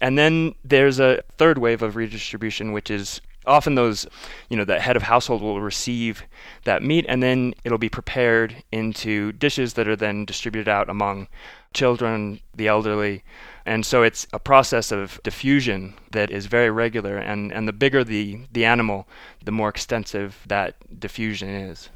And 0.00 0.16
then 0.16 0.54
there's 0.64 1.00
a 1.00 1.22
third 1.36 1.58
wave 1.58 1.82
of 1.82 1.96
redistribution, 1.96 2.72
which 2.72 2.90
is 2.90 3.20
often 3.46 3.74
those, 3.74 4.06
you 4.48 4.56
know, 4.56 4.64
the 4.64 4.78
head 4.78 4.96
of 4.96 5.02
household 5.02 5.42
will 5.42 5.60
receive 5.60 6.22
that 6.64 6.82
meat 6.82 7.06
and 7.08 7.22
then 7.22 7.54
it'll 7.64 7.78
be 7.78 7.88
prepared 7.88 8.62
into 8.70 9.32
dishes 9.32 9.74
that 9.74 9.88
are 9.88 9.96
then 9.96 10.24
distributed 10.24 10.68
out 10.68 10.88
among 10.88 11.28
children, 11.74 12.40
the 12.54 12.68
elderly. 12.68 13.24
And 13.66 13.84
so 13.84 14.02
it's 14.02 14.26
a 14.32 14.38
process 14.38 14.92
of 14.92 15.20
diffusion 15.22 15.94
that 16.12 16.30
is 16.30 16.46
very 16.46 16.70
regular. 16.70 17.16
And, 17.16 17.52
and 17.52 17.66
the 17.66 17.72
bigger 17.72 18.04
the, 18.04 18.40
the 18.52 18.64
animal, 18.64 19.08
the 19.44 19.52
more 19.52 19.68
extensive 19.68 20.44
that 20.46 20.76
diffusion 21.00 21.48
is. 21.48 21.88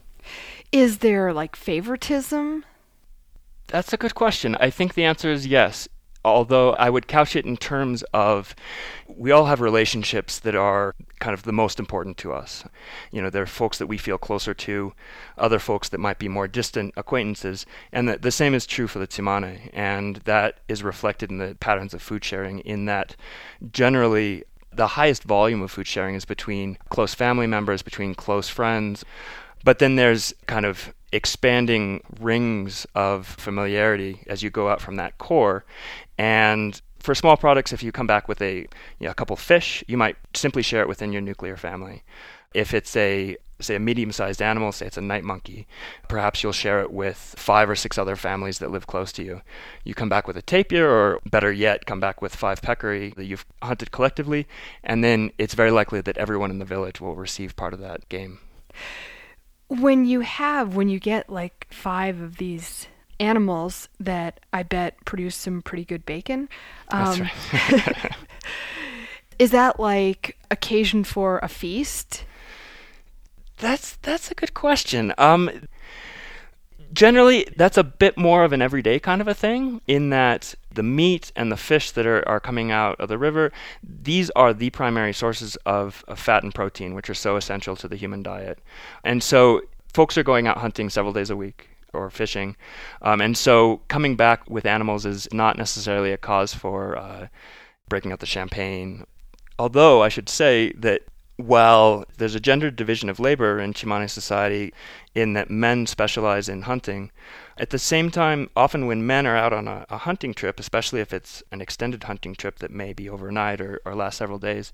Is 0.71 0.99
there 0.99 1.33
like 1.33 1.57
favoritism? 1.57 2.65
That's 3.69 3.93
a 3.93 3.97
good 3.97 4.15
question. 4.15 4.57
I 4.57 4.71
think 4.71 4.95
the 4.95 5.05
answer 5.05 5.31
is 5.31 5.47
yes 5.47 5.89
although 6.25 6.73
I 6.75 6.91
would 6.91 7.09
couch 7.09 7.37
it 7.37 7.45
in 7.45 7.57
terms 7.57 8.03
of 8.13 8.55
we 9.09 9.31
all 9.31 9.47
have 9.47 9.61
relationships 9.61 10.39
that 10.41 10.55
are 10.55 10.95
kind 11.19 11.35
of 11.35 11.43
the 11.43 11.53
most 11.53 11.79
important 11.79 12.17
to 12.19 12.33
us. 12.33 12.65
You 13.11 13.23
know, 13.23 13.31
there 13.31 13.43
are 13.43 13.47
folks 13.47 13.79
that 13.79 13.87
we 13.87 13.99
feel 13.99 14.19
closer 14.19 14.55
to, 14.55 14.93
other 15.37 15.59
folks 15.59 15.89
that 15.91 15.99
might 15.99 16.19
be 16.19 16.29
more 16.29 16.49
distant 16.49 16.95
acquaintances, 16.97 17.67
and 17.93 18.09
the, 18.09 18.19
the 18.19 18.31
same 18.31 18.55
is 18.55 18.67
true 18.67 18.87
for 18.87 18.99
the 18.99 19.07
Tsimane, 19.07 19.71
and 19.73 20.17
that 20.25 20.61
is 20.69 20.83
reflected 20.83 21.31
in 21.31 21.39
the 21.39 21.57
patterns 21.61 21.95
of 21.95 22.03
food 22.03 22.25
sharing 22.25 22.61
in 22.61 22.87
that 22.87 23.17
generally 23.71 24.45
the 24.73 24.89
highest 24.89 25.25
volume 25.25 25.63
of 25.63 25.71
food 25.71 25.87
sharing 25.87 26.15
is 26.15 26.25
between 26.25 26.79
close 26.89 27.15
family 27.15 27.47
members, 27.47 27.83
between 27.83 28.15
close 28.15 28.49
friends. 28.49 29.05
But 29.65 29.79
then 29.79 29.97
there's 29.97 30.35
kind 30.47 30.67
of 30.67 30.93
expanding 31.13 32.03
rings 32.21 32.87
of 32.95 33.27
familiarity 33.27 34.23
as 34.27 34.43
you 34.43 34.51
go 34.51 34.69
out 34.69 34.81
from 34.81 34.97
that 34.97 35.19
core. 35.19 35.65
And 36.23 36.81
for 37.01 37.17
small 37.17 37.37
products, 37.37 37.73
if 37.73 37.83
you 37.83 37.91
come 37.91 38.07
back 38.07 38.29
with 38.29 38.41
a, 38.41 38.59
you 38.59 38.69
know, 39.01 39.11
a 39.11 39.15
couple 39.15 39.35
fish, 39.35 39.83
you 39.89 39.97
might 39.97 40.17
simply 40.35 40.63
share 40.63 40.81
it 40.81 40.87
within 40.87 41.13
your 41.13 41.21
nuclear 41.21 41.57
family. 41.57 42.05
If 42.55 42.73
it's 42.75 42.95
a 42.95 43.37
say 43.59 43.75
a 43.75 43.81
medium-sized 43.81 44.41
animal, 44.41 44.71
say 44.71 44.87
it's 44.87 44.97
a 44.97 45.01
night 45.01 45.25
monkey, 45.25 45.67
perhaps 46.09 46.43
you'll 46.43 46.53
share 46.53 46.81
it 46.81 46.93
with 46.93 47.35
five 47.37 47.69
or 47.69 47.75
six 47.75 47.99
other 47.99 48.15
families 48.15 48.61
that 48.61 48.71
live 48.71 48.87
close 48.87 49.11
to 49.13 49.25
you. 49.25 49.41
You 49.85 49.95
come 49.95 50.09
back 50.09 50.29
with 50.29 50.37
a 50.37 50.43
tapir, 50.43 50.89
or 50.89 51.19
better 51.29 51.51
yet, 51.51 51.87
come 51.87 51.99
back 51.99 52.23
with 52.23 52.37
five 52.37 52.63
peccary 52.63 53.13
that 53.17 53.25
you've 53.25 53.47
hunted 53.61 53.91
collectively, 53.91 54.47
and 54.85 55.03
then 55.03 55.33
it's 55.39 55.55
very 55.55 55.73
likely 55.73 56.01
that 56.03 56.19
everyone 56.19 56.53
in 56.53 56.61
the 56.61 56.65
village 56.65 57.01
will 57.01 57.17
receive 57.17 57.57
part 57.57 57.73
of 57.73 57.81
that 57.81 58.09
game. 58.09 58.39
When 59.69 60.05
you 60.05 60.21
have, 60.21 60.77
when 60.77 60.89
you 60.89 61.01
get 61.01 61.31
like 61.31 61.67
five 61.71 62.21
of 62.21 62.37
these 62.37 62.87
animals 63.23 63.89
that 64.01 64.41
I 64.53 64.65
bet 64.65 65.03
produce 65.05 65.37
some 65.37 65.63
pretty 65.63 65.85
good 65.85 66.05
bacon. 66.05 66.49
Um, 66.91 67.31
That's 67.53 67.73
right. 67.73 68.13
is 69.39 69.53
that 69.53 69.79
like 69.79 70.37
occasion 70.51 71.05
for 71.05 71.39
a 71.39 71.49
feast? 71.49 72.25
That's 73.59 73.95
that's 74.03 74.31
a 74.33 74.35
good 74.35 74.55
question. 74.55 75.15
Um, 75.19 75.69
generally, 76.93 77.47
that's 77.57 77.79
a 77.79 77.85
bit 77.85 78.19
more 78.19 78.43
of 78.43 78.53
an 78.53 78.61
everyday 78.61 78.99
kind 78.99 79.21
of 79.21 79.29
a 79.29 79.35
thing. 79.35 79.81
In 79.87 80.11
that 80.11 80.57
the 80.75 80.83
meat 80.83 81.31
and 81.37 81.53
the 81.53 81.57
fish 81.57 81.93
that 81.93 82.05
are, 82.05 82.29
are 82.29 82.41
coming 82.41 82.73
out 82.73 82.99
of 82.99 83.09
the 83.09 83.19
river, 83.19 83.53
these 83.85 84.31
are 84.31 84.53
the 84.53 84.71
primary 84.71 85.13
sources 85.13 85.55
of, 85.65 86.05
of 86.09 86.19
fat 86.19 86.43
and 86.43 86.53
protein, 86.53 86.95
which 86.95 87.09
are 87.09 87.15
so 87.15 87.37
essential 87.37 87.77
to 87.77 87.87
the 87.87 87.97
human 87.97 88.23
diet. 88.23 88.59
And 89.05 89.23
so, 89.23 89.63
folks 89.93 90.19
are 90.19 90.25
going 90.25 90.49
out 90.49 90.59
hunting 90.59 90.91
several 90.91 91.13
days 91.13 91.31
a 91.31 91.37
week 91.37 91.72
or 91.93 92.11
fishing. 92.11 92.57
Um, 93.01 93.21
and 93.21 93.37
so 93.37 93.83
coming 93.89 94.17
back 94.17 94.49
with 94.49 94.67
animals 94.67 95.07
is 95.07 95.29
not 95.33 95.59
necessarily 95.59 96.13
a 96.13 96.17
cause 96.17 96.55
for 96.55 96.97
uh, 96.97 97.29
breaking 97.89 98.13
out 98.13 98.21
the 98.21 98.27
champagne. 98.27 99.07
Although 99.59 100.03
I 100.03 100.09
should 100.09 100.29
say 100.29 100.73
that 100.73 101.03
while 101.37 102.05
there's 102.19 102.35
a 102.35 102.41
gender 102.41 102.71
division 102.71 103.09
of 103.09 103.19
labor 103.19 103.59
in 103.59 103.73
Tsimane 103.73 104.09
society 104.09 104.73
in 105.15 105.33
that 105.33 105.51
men 105.51 105.87
specialize 105.87 106.49
in 106.49 106.63
hunting, 106.63 107.11
at 107.59 107.71
the 107.71 107.79
same 107.79 108.11
time, 108.11 108.49
often 108.57 108.87
when 108.87 109.07
men 109.07 109.27
are 109.27 109.37
out 109.37 109.53
on 109.53 109.69
a, 109.69 109.87
a 109.91 109.99
hunting 109.99 110.35
trip, 110.35 110.59
especially 110.59 111.01
if 111.01 111.13
it's 111.13 111.43
an 111.53 111.61
extended 111.61 112.05
hunting 112.05 112.35
trip 112.35 112.59
that 112.59 112.71
may 112.71 112.93
be 112.93 113.09
overnight 113.09 113.61
or, 113.61 113.81
or 113.85 113.95
last 113.95 114.19
several 114.19 114.39
days, 114.39 114.73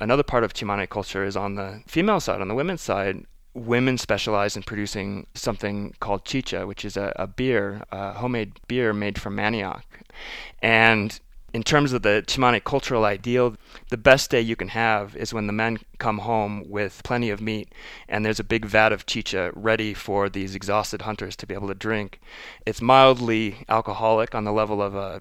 another 0.00 0.22
part 0.22 0.44
of 0.44 0.52
Tsimane 0.52 0.88
culture 0.88 1.24
is 1.24 1.36
on 1.36 1.54
the 1.54 1.82
female 1.86 2.20
side, 2.20 2.40
on 2.40 2.48
the 2.48 2.54
women's 2.54 2.82
side, 2.82 3.24
women 3.54 3.96
specialize 3.98 4.56
in 4.56 4.62
producing 4.62 5.26
something 5.34 5.94
called 6.00 6.24
chicha, 6.24 6.66
which 6.66 6.84
is 6.84 6.96
a, 6.96 7.12
a 7.16 7.26
beer, 7.26 7.82
a 7.90 8.12
homemade 8.12 8.58
beer 8.68 8.92
made 8.92 9.20
from 9.20 9.36
manioc. 9.36 9.82
And 10.60 11.18
in 11.54 11.62
terms 11.62 11.92
of 11.92 12.02
the 12.02 12.24
Tsimane 12.26 12.62
cultural 12.64 13.04
ideal, 13.04 13.56
the 13.88 13.96
best 13.96 14.28
day 14.28 14.40
you 14.40 14.56
can 14.56 14.68
have 14.68 15.14
is 15.14 15.32
when 15.32 15.46
the 15.46 15.52
men 15.52 15.78
come 15.98 16.18
home 16.18 16.68
with 16.68 17.00
plenty 17.04 17.30
of 17.30 17.40
meat 17.40 17.72
and 18.08 18.26
there's 18.26 18.40
a 18.40 18.44
big 18.44 18.64
vat 18.64 18.92
of 18.92 19.06
chicha 19.06 19.52
ready 19.54 19.94
for 19.94 20.28
these 20.28 20.56
exhausted 20.56 21.02
hunters 21.02 21.36
to 21.36 21.46
be 21.46 21.54
able 21.54 21.68
to 21.68 21.74
drink. 21.74 22.20
It's 22.66 22.82
mildly 22.82 23.64
alcoholic 23.68 24.34
on 24.34 24.42
the 24.42 24.52
level 24.52 24.82
of 24.82 24.96
a 24.96 25.20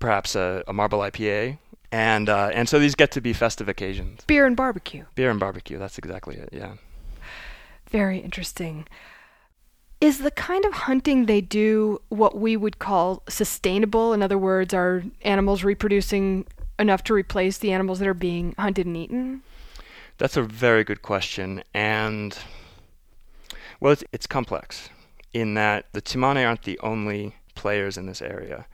perhaps 0.00 0.34
a, 0.34 0.64
a 0.66 0.72
marble 0.72 0.98
IPA. 0.98 1.58
And 1.90 2.28
uh, 2.28 2.50
and 2.52 2.68
so 2.68 2.78
these 2.78 2.94
get 2.94 3.12
to 3.12 3.20
be 3.20 3.32
festive 3.32 3.68
occasions. 3.68 4.20
Beer 4.26 4.44
and 4.44 4.56
barbecue. 4.56 5.06
Beer 5.14 5.30
and 5.30 5.40
barbecue. 5.40 5.78
That's 5.78 5.96
exactly 5.96 6.36
it. 6.36 6.50
Yeah. 6.52 6.72
Very 7.90 8.18
interesting. 8.18 8.86
Is 10.00 10.18
the 10.18 10.30
kind 10.30 10.64
of 10.64 10.72
hunting 10.72 11.26
they 11.26 11.40
do 11.40 12.00
what 12.08 12.36
we 12.36 12.56
would 12.56 12.78
call 12.78 13.22
sustainable? 13.28 14.12
In 14.12 14.22
other 14.22 14.38
words, 14.38 14.72
are 14.72 15.02
animals 15.22 15.64
reproducing 15.64 16.46
enough 16.78 17.02
to 17.04 17.14
replace 17.14 17.58
the 17.58 17.72
animals 17.72 17.98
that 17.98 18.08
are 18.08 18.14
being 18.14 18.54
hunted 18.58 18.86
and 18.86 18.96
eaten? 18.96 19.42
That's 20.18 20.36
a 20.36 20.42
very 20.42 20.84
good 20.84 21.02
question. 21.02 21.62
And, 21.74 22.36
well, 23.80 23.92
it's, 23.92 24.04
it's 24.12 24.26
complex 24.26 24.88
in 25.32 25.54
that 25.54 25.86
the 25.92 26.02
Tsimane 26.02 26.46
aren't 26.46 26.62
the 26.62 26.78
only 26.80 27.34
players 27.54 27.96
in 27.96 28.06
this 28.06 28.22
area. 28.22 28.66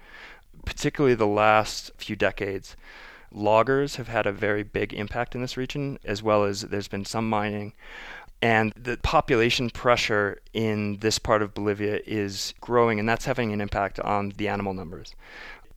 Particularly 0.65 1.15
the 1.15 1.27
last 1.27 1.91
few 1.97 2.17
decades, 2.17 2.77
loggers 3.33 3.97
have 3.97 4.09
had 4.09 4.27
a 4.27 4.33
very 4.33 4.63
big 4.63 4.93
impact 4.93 5.35
in 5.35 5.41
this 5.41 5.57
region, 5.57 5.99
as 6.05 6.23
well 6.23 6.45
as 6.45 6.63
there's 6.63 6.89
been 6.89 7.05
some 7.05 7.29
mining. 7.29 7.73
And 8.45 8.75
the 8.77 8.99
population 8.99 9.71
pressure 9.71 10.39
in 10.53 10.99
this 10.99 11.19
part 11.19 11.41
of 11.41 11.55
Bolivia 11.55 12.01
is 12.07 12.53
growing, 12.61 13.01
and 13.01 13.09
that's 13.09 13.25
having 13.25 13.55
an 13.55 13.63
impact 13.63 13.99
on 14.01 14.35
the 14.37 14.49
animal 14.49 14.75
numbers. 14.75 15.15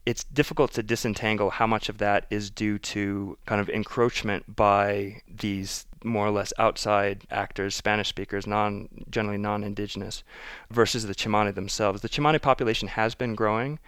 It's 0.04 0.22
difficult 0.22 0.72
to 0.72 0.82
disentangle 0.82 1.48
how 1.48 1.66
much 1.66 1.88
of 1.88 1.96
that 1.96 2.26
is 2.28 2.50
due 2.50 2.78
to 2.78 3.38
kind 3.46 3.62
of 3.62 3.70
encroachment 3.70 4.54
by 4.54 5.22
these 5.26 5.86
more 6.04 6.26
or 6.26 6.30
less 6.30 6.52
outside 6.58 7.26
actors, 7.30 7.74
Spanish 7.74 8.08
speakers, 8.08 8.46
non 8.46 8.88
generally 9.10 9.38
non-indigenous, 9.38 10.22
versus 10.70 11.06
the 11.06 11.14
Tsimane 11.14 11.54
themselves. 11.54 12.00
The 12.00 12.08
Tsimane 12.08 12.40
population 12.40 12.88
has 12.88 13.14
been 13.14 13.34
growing, 13.34 13.78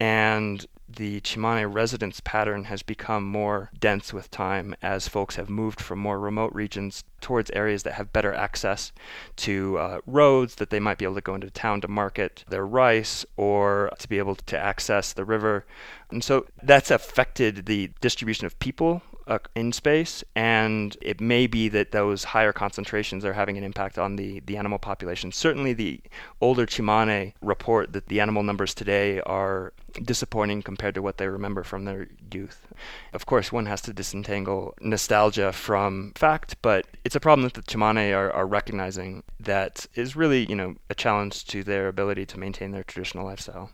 and 0.00 0.66
the 0.88 1.20
Tsimane 1.20 1.72
residence 1.72 2.20
pattern 2.20 2.64
has 2.64 2.82
become 2.82 3.24
more 3.24 3.70
dense 3.78 4.12
with 4.12 4.30
time 4.30 4.74
as 4.82 5.08
folks 5.08 5.34
have 5.36 5.50
moved 5.50 5.80
from 5.80 5.98
more 5.98 6.20
remote 6.20 6.52
regions 6.52 7.02
towards 7.20 7.50
areas 7.50 7.82
that 7.82 7.94
have 7.94 8.12
better 8.12 8.32
access 8.32 8.92
to 9.34 9.78
uh, 9.78 10.00
roads 10.06 10.56
that 10.56 10.70
they 10.70 10.78
might 10.78 10.98
be 10.98 11.04
able 11.04 11.16
to 11.16 11.20
go 11.20 11.34
into 11.34 11.50
town 11.50 11.80
to 11.80 11.88
market 11.88 12.44
their 12.48 12.64
rice 12.64 13.26
or 13.36 13.90
to 13.98 14.08
be 14.08 14.18
able 14.18 14.36
to 14.36 14.56
access 14.56 15.12
the 15.12 15.24
river. 15.24 15.66
And 16.10 16.22
so 16.22 16.46
that's 16.62 16.90
affected 16.90 17.66
the 17.66 17.90
distribution 18.00 18.46
of 18.46 18.58
people 18.60 19.02
uh, 19.26 19.38
in 19.54 19.72
space, 19.72 20.22
and 20.34 20.96
it 21.00 21.20
may 21.20 21.46
be 21.46 21.68
that 21.68 21.90
those 21.90 22.24
higher 22.24 22.52
concentrations 22.52 23.24
are 23.24 23.32
having 23.32 23.58
an 23.58 23.64
impact 23.64 23.98
on 23.98 24.16
the, 24.16 24.40
the 24.46 24.56
animal 24.56 24.78
population. 24.78 25.32
Certainly, 25.32 25.72
the 25.72 26.00
older 26.40 26.66
Tsimane 26.66 27.32
report 27.40 27.92
that 27.92 28.06
the 28.06 28.20
animal 28.20 28.42
numbers 28.42 28.74
today 28.74 29.20
are 29.22 29.72
disappointing 30.02 30.62
compared 30.62 30.94
to 30.94 31.02
what 31.02 31.18
they 31.18 31.26
remember 31.26 31.62
from 31.62 31.84
their 31.84 32.08
youth. 32.32 32.66
Of 33.12 33.26
course, 33.26 33.50
one 33.50 33.66
has 33.66 33.80
to 33.82 33.92
disentangle 33.92 34.74
nostalgia 34.80 35.52
from 35.52 36.12
fact, 36.14 36.56
but 36.62 36.86
it's 37.04 37.16
a 37.16 37.20
problem 37.20 37.44
that 37.44 37.54
the 37.54 37.62
Tsimane 37.62 38.14
are, 38.14 38.30
are 38.30 38.46
recognizing 38.46 39.22
that 39.40 39.86
is 39.94 40.14
really, 40.14 40.46
you 40.48 40.54
know, 40.54 40.76
a 40.90 40.94
challenge 40.94 41.46
to 41.46 41.64
their 41.64 41.88
ability 41.88 42.26
to 42.26 42.38
maintain 42.38 42.70
their 42.70 42.84
traditional 42.84 43.24
lifestyle. 43.24 43.70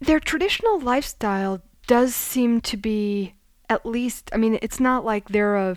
Their 0.00 0.20
traditional 0.20 0.80
lifestyle 0.80 1.62
does 1.86 2.14
seem 2.14 2.60
to 2.62 2.76
be 2.76 3.34
at 3.68 3.86
least, 3.86 4.30
I 4.32 4.36
mean, 4.36 4.58
it's 4.62 4.80
not 4.80 5.04
like 5.04 5.28
they're 5.28 5.56
a 5.56 5.76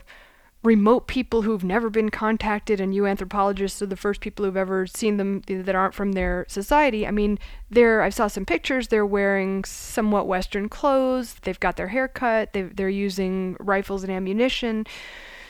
remote 0.64 1.08
people 1.08 1.44
who've 1.44 1.64
never 1.64 1.90
been 1.90 2.10
contacted 2.10 2.82
and 2.82 2.94
you 2.94 3.06
anthropologists 3.06 3.82
are 3.82 3.86
the 3.86 3.96
first 3.96 4.22
people 4.22 4.44
who've 4.44 4.58
ever 4.58 4.86
seen 4.88 5.18
them 5.18 5.42
that 5.48 5.76
aren't 5.76 5.94
from 5.94 6.14
their 6.14 6.46
society. 6.50 7.08
I 7.08 7.12
mean, 7.12 7.40
they're 7.70 8.02
I 8.02 8.10
saw 8.10 8.28
some 8.28 8.46
pictures, 8.46 8.88
they're 8.88 9.06
wearing 9.06 9.64
somewhat 9.64 10.28
western 10.28 10.68
clothes, 10.68 11.36
they've 11.44 11.60
got 11.60 11.78
their 11.78 11.88
hair 11.88 12.08
cut, 12.08 12.54
they 12.54 12.64
they're 12.64 12.90
using 12.90 13.56
rifles 13.60 14.04
and 14.04 14.12
ammunition. 14.12 14.86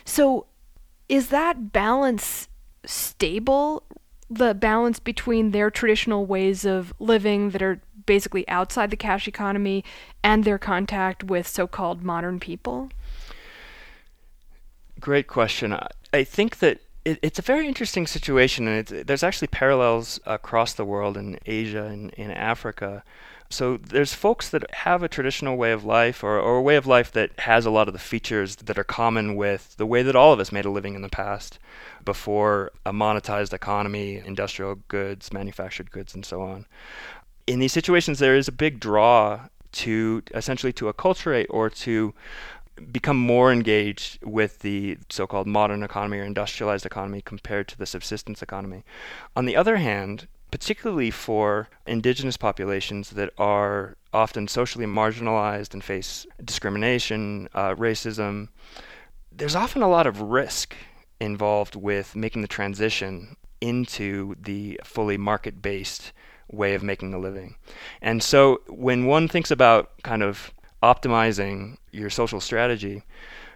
So 0.06 0.46
is 1.10 1.30
that 1.30 1.72
balance 1.72 2.48
stable? 2.86 3.84
The 4.30 4.54
balance 4.54 5.00
between 5.00 5.52
their 5.52 5.72
traditional 5.72 6.26
ways 6.26 6.66
of 6.66 6.94
living 7.00 7.52
that 7.52 7.62
are 7.62 7.82
basically 8.08 8.48
outside 8.50 8.90
the 8.90 8.98
cash 8.98 9.28
economy 9.28 9.84
and 10.24 10.44
their 10.44 10.58
contact 10.58 11.24
with 11.24 11.48
so 11.48 11.68
called 11.68 12.02
modern 12.02 12.40
people? 12.40 12.90
Great 15.00 15.28
question. 15.28 15.78
I 16.12 16.24
think 16.24 16.58
that 16.58 16.80
it, 17.06 17.20
it's 17.22 17.40
a 17.40 17.44
very 17.44 17.68
interesting 17.68 18.08
situation, 18.08 18.68
and 18.68 18.88
there's 18.88 19.24
actually 19.24 19.50
parallels 19.50 20.20
across 20.26 20.74
the 20.74 20.86
world 20.86 21.16
in 21.16 21.40
Asia 21.46 21.86
and 21.86 22.10
in 22.12 22.32
Africa. 22.32 23.04
So 23.50 23.78
there's 23.78 24.14
folks 24.14 24.50
that 24.50 24.70
have 24.74 25.04
a 25.04 25.08
traditional 25.08 25.56
way 25.56 25.72
of 25.72 25.86
life 25.86 26.22
or, 26.22 26.38
or 26.38 26.58
a 26.58 26.62
way 26.62 26.76
of 26.76 26.86
life 26.86 27.14
that 27.14 27.40
has 27.40 27.66
a 27.66 27.72
lot 27.72 27.88
of 27.88 27.94
the 27.94 28.00
features 28.00 28.58
that 28.58 28.78
are 28.78 28.84
common 28.84 29.38
with 29.38 29.78
the 29.78 29.86
way 29.86 30.04
that 30.04 30.18
all 30.18 30.34
of 30.34 30.42
us 30.42 30.52
made 30.52 30.66
a 30.66 30.70
living 30.70 30.96
in 30.96 31.02
the 31.02 31.08
past 31.08 31.58
before 32.04 32.72
a 32.86 32.92
monetized 32.92 33.54
economy, 33.54 34.18
industrial 34.18 34.76
goods, 34.90 35.32
manufactured 35.32 35.92
goods, 35.92 36.14
and 36.14 36.26
so 36.26 36.42
on 36.42 36.66
in 37.48 37.60
these 37.60 37.74
situations, 37.74 38.20
there 38.20 38.36
is 38.36 38.48
a 38.48 38.52
big 38.52 38.80
draw 38.80 39.48
to 39.72 40.22
essentially 40.34 40.74
to 40.74 40.92
acculturate 40.92 41.48
or 41.50 41.70
to 41.70 42.14
become 42.92 43.18
more 43.18 43.52
engaged 43.52 44.24
with 44.24 44.60
the 44.60 44.98
so-called 45.10 45.48
modern 45.48 45.82
economy 45.82 46.20
or 46.20 46.24
industrialized 46.24 46.86
economy 46.86 47.22
compared 47.22 47.68
to 47.70 47.78
the 47.78 47.86
subsistence 47.86 48.42
economy. 48.42 48.84
On 49.36 49.46
the 49.46 49.56
other 49.56 49.78
hand, 49.78 50.28
particularly 50.52 51.10
for 51.10 51.70
indigenous 51.86 52.38
populations 52.38 53.12
that 53.12 53.32
are 53.38 53.96
often 54.14 54.48
socially 54.48 54.86
marginalized 54.86 55.74
and 55.74 55.84
face 55.84 56.26
discrimination, 56.44 57.50
uh, 57.54 57.74
racism, 57.76 58.50
there's 59.32 59.56
often 59.56 59.82
a 59.82 59.90
lot 59.90 60.08
of 60.08 60.22
risk 60.22 60.76
involved 61.20 61.76
with 61.76 62.16
making 62.16 62.42
the 62.42 62.48
transition 62.48 63.36
into 63.60 64.36
the 64.40 64.80
fully 64.84 65.18
market 65.18 65.62
based 65.62 66.14
way 66.52 66.74
of 66.74 66.84
making 66.84 67.14
a 67.14 67.20
living. 67.20 67.56
And 68.02 68.24
so 68.24 68.62
when 68.68 69.06
one 69.06 69.28
thinks 69.28 69.52
about 69.52 69.92
kind 70.04 70.24
of 70.24 70.54
optimizing 70.84 71.78
your 71.92 72.10
social 72.10 72.40
strategy, 72.40 73.04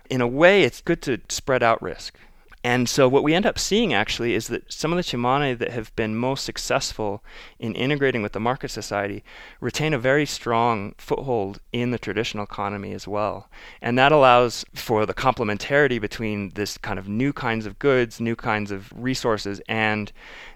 in 0.10 0.22
a 0.22 0.28
way, 0.28 0.64
it's 0.64 0.82
good 0.82 1.02
to 1.04 1.20
spread 1.30 1.64
out 1.64 1.82
risk. 1.82 2.18
And 2.64 2.88
so 2.88 3.10
what 3.10 3.24
we 3.24 3.34
end 3.34 3.48
up 3.48 3.58
seeing 3.58 3.92
actually 3.92 4.36
is 4.36 4.48
that 4.50 4.72
some 4.72 4.94
of 4.94 4.98
the 4.98 5.04
Tsimane 5.04 5.58
that 5.58 5.72
have 5.72 5.96
been 5.96 6.16
most 6.16 6.46
successful 6.46 7.24
in 7.58 7.74
integrating 7.74 8.22
with 8.22 8.34
the 8.34 8.40
market 8.40 8.70
society 8.70 9.24
retain 9.60 9.94
a 9.94 10.00
very 10.00 10.28
strong 10.28 10.94
foothold 10.98 11.60
in 11.72 11.90
the 11.90 11.98
traditional 11.98 12.44
economy 12.44 12.94
as 12.94 13.08
well. 13.08 13.50
And 13.82 13.98
that 13.98 14.12
allows 14.12 14.64
for 14.76 15.08
the 15.08 15.14
complementarity 15.14 16.00
between 16.00 16.50
this 16.52 16.78
kind 16.78 17.00
of 17.00 17.10
new 17.10 17.34
kinds 17.34 17.66
of 17.66 17.80
goods, 17.80 18.20
new 18.20 18.36
kinds 18.36 18.70
of 18.70 18.94
resources, 18.96 19.60
and 19.68 20.12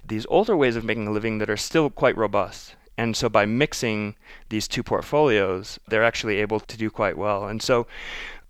these 0.07 0.27
older 0.29 0.55
ways 0.55 0.75
of 0.75 0.83
making 0.83 1.07
a 1.07 1.12
living 1.12 1.39
that 1.39 1.50
are 1.50 1.57
still 1.57 1.89
quite 1.89 2.15
robust. 2.15 2.75
And 2.97 3.17
so 3.17 3.27
by 3.27 3.45
mixing 3.45 4.15
these 4.50 4.67
two 4.67 4.83
portfolios, 4.83 5.79
they're 5.88 6.03
actually 6.03 6.38
able 6.38 6.59
to 6.62 6.77
do 6.77 6.89
quite 6.89 7.17
well. 7.17 7.47
And 7.47 7.62
so 7.62 7.88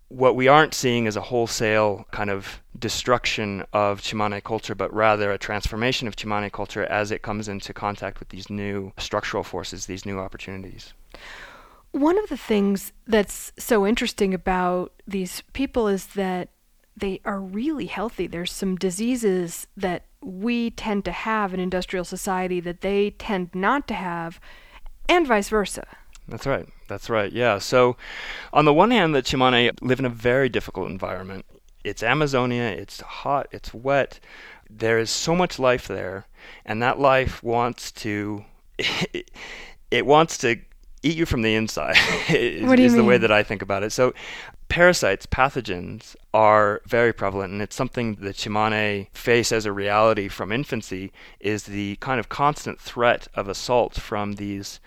what 0.09 0.35
we 0.35 0.47
aren't 0.47 0.74
seeing 0.74 1.07
is 1.07 1.15
a 1.15 1.21
wholesale 1.21 2.05
kind 2.12 2.29
of 2.29 2.62
destruction 2.77 3.63
of 3.74 4.01
Tsimane 4.01 4.43
culture, 4.43 4.75
but 4.75 4.93
rather 4.93 5.31
a 5.31 5.38
transformation 5.38 6.07
of 6.07 6.15
Tsimane 6.15 6.51
culture 6.51 6.85
as 6.85 7.12
it 7.12 7.21
comes 7.21 7.47
into 7.47 7.74
contact 7.74 8.19
with 8.19 8.29
these 8.29 8.50
new 8.50 8.93
structural 8.97 9.43
forces, 9.43 9.85
these 9.85 10.05
new 10.05 10.19
opportunities. 10.19 10.93
One 11.91 12.17
of 12.17 12.29
the 12.29 12.38
things 12.38 12.91
that's 13.07 13.51
so 13.57 13.88
interesting 13.88 14.33
about 14.33 14.91
these 15.07 15.41
people 15.53 15.88
is 15.88 16.07
that 16.07 16.50
they 16.97 17.21
are 17.25 17.39
really 17.39 17.88
healthy. 17.88 18.27
There's 18.27 18.51
some 18.51 18.75
diseases 18.75 19.67
that 19.75 20.05
we 20.21 20.71
tend 20.71 21.05
to 21.05 21.12
have 21.12 21.53
in 21.53 21.59
industrial 21.59 22.05
society 22.05 22.59
that 22.62 22.81
they 22.81 23.12
tend 23.12 23.50
not 23.53 23.88
to 23.88 23.93
have, 23.93 24.39
and 25.09 25.25
vice 25.25 25.50
versa. 25.50 25.85
That's 26.27 26.46
right. 26.46 26.67
That's 26.88 27.10
right. 27.10 27.32
Yeah. 27.32 27.60
So, 27.60 27.98
on 28.51 28.65
the 28.65 28.74
one 28.74 28.91
hand, 28.91 29.13
the 29.13 29.22
Tsimane 29.22 29.72
live 29.82 30.00
in 30.00 30.05
a 30.05 30.10
very 30.10 30.50
difficult 30.50 30.89
environment. 30.89 31.46
It's 31.84 32.01
Amazonia. 32.01 32.63
It's 32.63 33.01
hot. 33.01 33.48
It's 33.51 33.74
wet. 33.74 34.20
There 34.70 34.98
is 34.98 35.12
so 35.12 35.36
much 35.36 35.60
life 35.60 35.88
there, 35.88 36.25
and 36.65 36.82
that 36.82 37.00
life 37.00 37.44
wants 37.44 37.91
to. 37.94 38.46
it 39.91 40.05
wants 40.05 40.38
to 40.39 40.58
eat 41.03 41.15
you 41.15 41.25
from 41.25 41.44
the 41.44 41.53
inside. 41.53 41.96
is, 42.29 42.63
what 42.63 42.77
do 42.77 42.82
you 42.82 42.88
is 42.88 42.94
mean? 42.94 43.03
the 43.03 43.08
way 43.08 43.17
that 43.17 43.32
I 43.32 43.44
think 43.44 43.62
about 43.62 43.84
it. 43.84 43.91
So, 43.91 44.13
parasites, 44.67 45.27
pathogens, 45.27 46.15
are 46.34 46.82
very 46.88 47.13
prevalent, 47.13 47.53
and 47.53 47.62
it's 47.62 47.75
something 47.75 48.15
the 48.15 48.34
Tsimane 48.34 49.08
face 49.13 49.51
as 49.51 49.67
a 49.67 49.72
reality 49.72 50.27
from 50.27 50.51
infancy 50.51 51.12
is 51.39 51.63
the 51.63 51.98
kind 51.98 52.20
of 52.20 52.29
constant 52.29 52.79
threat 52.79 53.27
of 53.36 53.48
assault 53.48 53.96
from 53.96 54.34
these 54.34 54.79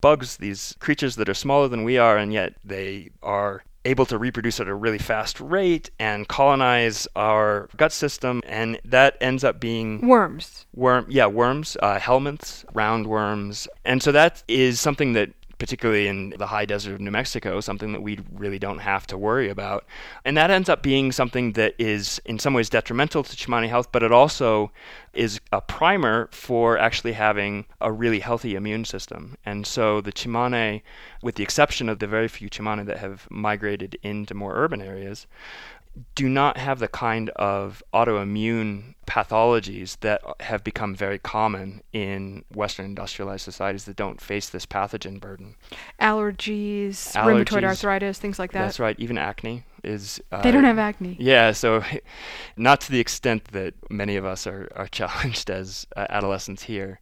bugs, 0.00 0.36
these 0.36 0.74
creatures 0.78 1.16
that 1.16 1.28
are 1.28 1.34
smaller 1.34 1.68
than 1.68 1.84
we 1.84 1.98
are, 1.98 2.16
and 2.16 2.32
yet 2.32 2.54
they 2.64 3.10
are 3.22 3.62
able 3.84 4.04
to 4.06 4.18
reproduce 4.18 4.58
at 4.58 4.68
a 4.68 4.74
really 4.74 4.98
fast 4.98 5.40
rate 5.40 5.90
and 5.98 6.28
colonize 6.28 7.06
our 7.14 7.68
gut 7.76 7.92
system, 7.92 8.42
and 8.46 8.80
that 8.84 9.16
ends 9.20 9.44
up 9.44 9.60
being 9.60 10.06
worms. 10.06 10.66
Worm, 10.74 11.06
yeah, 11.08 11.26
worms, 11.26 11.76
uh, 11.80 11.98
helminths, 11.98 12.64
roundworms, 12.74 13.68
and 13.84 14.02
so 14.02 14.12
that 14.12 14.42
is 14.48 14.80
something 14.80 15.12
that 15.12 15.30
particularly 15.58 16.06
in 16.06 16.30
the 16.30 16.46
high 16.46 16.64
desert 16.64 16.94
of 16.94 17.00
New 17.00 17.10
Mexico, 17.10 17.60
something 17.60 17.92
that 17.92 18.02
we 18.02 18.18
really 18.32 18.58
don't 18.58 18.78
have 18.78 19.06
to 19.06 19.16
worry 19.16 19.48
about. 19.48 19.84
And 20.24 20.36
that 20.36 20.50
ends 20.50 20.68
up 20.68 20.82
being 20.82 21.12
something 21.12 21.52
that 21.52 21.74
is 21.78 22.20
in 22.24 22.38
some 22.38 22.54
ways 22.54 22.68
detrimental 22.68 23.22
to 23.22 23.36
Tsimane 23.36 23.68
health, 23.68 23.90
but 23.90 24.02
it 24.02 24.12
also 24.12 24.70
is 25.14 25.40
a 25.52 25.60
primer 25.60 26.28
for 26.30 26.76
actually 26.76 27.14
having 27.14 27.64
a 27.80 27.90
really 27.90 28.20
healthy 28.20 28.54
immune 28.54 28.84
system. 28.84 29.36
And 29.46 29.66
so 29.66 30.00
the 30.00 30.12
Tsimane, 30.12 30.82
with 31.22 31.36
the 31.36 31.42
exception 31.42 31.88
of 31.88 32.00
the 32.00 32.06
very 32.06 32.28
few 32.28 32.50
Tsimane 32.50 32.84
that 32.86 32.98
have 32.98 33.26
migrated 33.30 33.98
into 34.02 34.34
more 34.34 34.54
urban 34.54 34.82
areas, 34.82 35.26
do 36.14 36.28
not 36.28 36.56
have 36.56 36.78
the 36.78 36.88
kind 36.88 37.30
of 37.30 37.82
autoimmune 37.94 38.94
pathologies 39.06 39.98
that 40.00 40.20
have 40.40 40.64
become 40.64 40.94
very 40.94 41.18
common 41.18 41.82
in 41.92 42.44
Western 42.52 42.86
industrialized 42.86 43.44
societies 43.44 43.84
that 43.84 43.96
don't 43.96 44.20
face 44.20 44.48
this 44.48 44.66
pathogen 44.66 45.20
burden. 45.20 45.54
Allergies, 46.00 47.12
Allergies 47.14 47.44
rheumatoid 47.44 47.64
arthritis, 47.64 48.18
things 48.18 48.38
like 48.38 48.52
that. 48.52 48.62
That's 48.62 48.80
right. 48.80 48.98
Even 48.98 49.16
acne 49.16 49.64
is. 49.84 50.20
Uh, 50.32 50.42
they 50.42 50.50
don't 50.50 50.64
have 50.64 50.78
acne. 50.78 51.16
Yeah, 51.18 51.52
so 51.52 51.82
not 52.56 52.80
to 52.82 52.92
the 52.92 53.00
extent 53.00 53.44
that 53.52 53.74
many 53.90 54.16
of 54.16 54.24
us 54.24 54.46
are, 54.46 54.70
are 54.74 54.88
challenged 54.90 55.50
as 55.50 55.86
uh, 55.96 56.06
adolescents 56.10 56.64
here. 56.64 57.00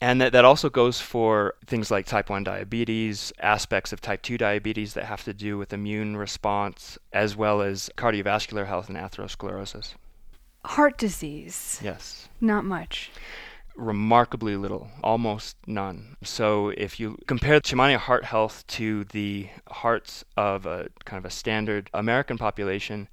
And 0.00 0.20
that, 0.20 0.32
that 0.32 0.44
also 0.44 0.68
goes 0.68 1.00
for 1.00 1.54
things 1.64 1.90
like 1.90 2.06
type 2.06 2.28
1 2.28 2.44
diabetes, 2.44 3.32
aspects 3.40 3.92
of 3.92 4.00
type 4.00 4.22
2 4.22 4.36
diabetes 4.36 4.94
that 4.94 5.04
have 5.04 5.24
to 5.24 5.32
do 5.32 5.56
with 5.56 5.72
immune 5.72 6.16
response, 6.16 6.98
as 7.12 7.34
well 7.34 7.62
as 7.62 7.90
cardiovascular 7.96 8.66
health 8.66 8.88
and 8.88 8.98
atherosclerosis. 8.98 9.94
Heart 10.64 10.98
disease. 10.98 11.80
Yes. 11.82 12.28
Not 12.40 12.64
much. 12.64 13.10
Remarkably 13.74 14.56
little, 14.56 14.88
almost 15.02 15.56
none. 15.66 16.16
So 16.22 16.70
if 16.70 16.98
you 16.98 17.18
compare 17.26 17.60
Tsimane 17.60 17.96
heart 17.96 18.24
health 18.24 18.66
to 18.68 19.04
the 19.04 19.48
hearts 19.68 20.24
of 20.36 20.66
a 20.66 20.88
kind 21.04 21.18
of 21.18 21.24
a 21.24 21.30
standard 21.30 21.88
American 21.94 22.36
population, 22.36 23.08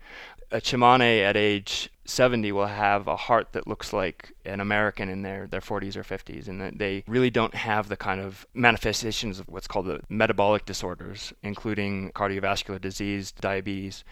a 0.51 0.57
Tsimane 0.61 1.21
at 1.21 1.37
age 1.37 1.89
70 2.05 2.51
will 2.51 2.67
have 2.67 3.07
a 3.07 3.15
heart 3.15 3.53
that 3.53 3.67
looks 3.67 3.93
like 3.93 4.33
an 4.45 4.59
American 4.59 5.09
in 5.09 5.21
their, 5.21 5.47
their 5.47 5.61
40s 5.61 5.95
or 5.95 6.03
50s, 6.03 6.47
and 6.47 6.59
that 6.59 6.77
they 6.77 7.03
really 7.07 7.29
don't 7.29 7.55
have 7.55 7.87
the 7.87 7.97
kind 7.97 8.19
of 8.19 8.45
manifestations 8.53 9.39
of 9.39 9.47
what's 9.47 9.67
called 9.67 9.85
the 9.85 10.01
metabolic 10.09 10.65
disorders, 10.65 11.33
including 11.43 12.11
cardiovascular 12.11 12.79
disease, 12.79 13.31
diabetes. 13.31 14.03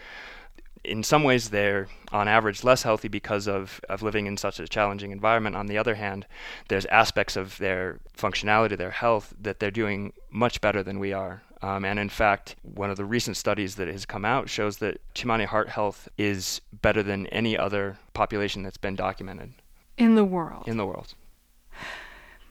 In 0.84 1.04
some 1.04 1.24
ways, 1.24 1.50
they're 1.50 1.90
on 2.12 2.28
average 2.28 2.64
less 2.64 2.84
healthy 2.84 3.08
because 3.08 3.48
of, 3.48 3.82
of 3.90 4.02
living 4.02 4.26
in 4.26 4.38
such 4.38 4.60
a 4.60 4.68
challenging 4.68 5.12
environment. 5.12 5.56
On 5.56 5.68
the 5.68 5.78
other 5.78 5.96
hand, 5.96 6.26
there's 6.70 6.86
aspects 6.86 7.36
of 7.36 7.58
their 7.58 8.00
functionality, 8.18 8.78
their 8.78 8.92
health, 8.92 9.34
that 9.40 9.60
they're 9.60 9.70
doing 9.70 10.14
much 10.32 10.62
better 10.62 10.82
than 10.82 10.98
we 10.98 11.14
are. 11.14 11.44
Um, 11.64 11.86
and 11.86 12.00
in 12.00 12.10
fact, 12.10 12.56
one 12.64 12.90
of 12.90 12.98
the 12.98 13.06
recent 13.06 13.38
studies 13.38 13.76
that 13.76 13.88
has 13.88 14.06
come 14.06 14.26
out 14.26 14.50
shows 14.50 14.78
that 14.78 15.00
Tsimane 15.14 15.46
heart 15.46 15.70
health 15.70 16.10
is 16.18 16.62
better 16.82 17.04
than 17.04 17.28
any 17.28 17.58
other 17.58 17.98
population 18.14 18.64
that's 18.64 18.78
been 18.78 18.96
documented 18.96 19.54
in 19.98 20.16
the 20.16 20.26
world. 20.26 20.68
In 20.68 20.78
the 20.78 20.86
world. 20.86 21.14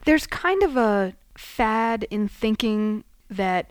There's 0.05 0.27
kind 0.27 0.63
of 0.63 0.77
a 0.77 1.15
fad 1.37 2.07
in 2.11 2.29
thinking 2.29 3.05
that 3.29 3.71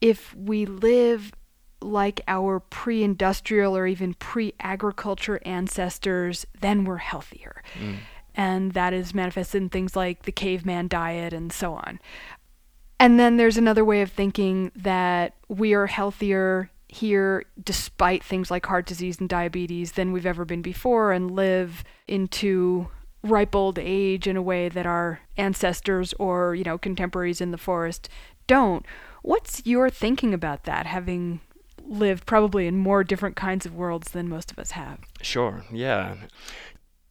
if 0.00 0.34
we 0.34 0.66
live 0.66 1.32
like 1.80 2.20
our 2.26 2.60
pre 2.60 3.02
industrial 3.02 3.76
or 3.76 3.86
even 3.86 4.14
pre 4.14 4.52
agriculture 4.60 5.40
ancestors, 5.44 6.46
then 6.60 6.84
we're 6.84 6.98
healthier. 6.98 7.62
Mm. 7.78 7.96
And 8.34 8.72
that 8.72 8.92
is 8.92 9.14
manifested 9.14 9.62
in 9.62 9.68
things 9.68 9.94
like 9.94 10.22
the 10.22 10.32
caveman 10.32 10.88
diet 10.88 11.32
and 11.32 11.52
so 11.52 11.74
on. 11.74 12.00
And 13.02 13.18
then 13.18 13.36
there's 13.36 13.56
another 13.56 13.84
way 13.84 14.00
of 14.02 14.12
thinking 14.12 14.70
that 14.76 15.34
we 15.48 15.74
are 15.74 15.88
healthier 15.88 16.70
here 16.86 17.44
despite 17.64 18.22
things 18.22 18.48
like 18.48 18.64
heart 18.64 18.86
disease 18.86 19.18
and 19.18 19.28
diabetes 19.28 19.92
than 19.92 20.12
we've 20.12 20.24
ever 20.24 20.44
been 20.44 20.62
before 20.62 21.10
and 21.10 21.32
live 21.32 21.82
into 22.06 22.86
ripe 23.24 23.56
old 23.56 23.76
age 23.80 24.28
in 24.28 24.36
a 24.36 24.42
way 24.42 24.68
that 24.68 24.86
our 24.86 25.18
ancestors 25.36 26.14
or, 26.20 26.54
you 26.54 26.62
know, 26.62 26.78
contemporaries 26.78 27.40
in 27.40 27.50
the 27.50 27.58
forest 27.58 28.08
don't. 28.46 28.86
What's 29.22 29.66
your 29.66 29.90
thinking 29.90 30.32
about 30.32 30.62
that 30.62 30.86
having 30.86 31.40
lived 31.84 32.24
probably 32.24 32.68
in 32.68 32.76
more 32.76 33.02
different 33.02 33.34
kinds 33.34 33.66
of 33.66 33.74
worlds 33.74 34.12
than 34.12 34.28
most 34.28 34.52
of 34.52 34.60
us 34.60 34.70
have? 34.72 35.00
Sure. 35.20 35.64
Yeah. 35.72 36.14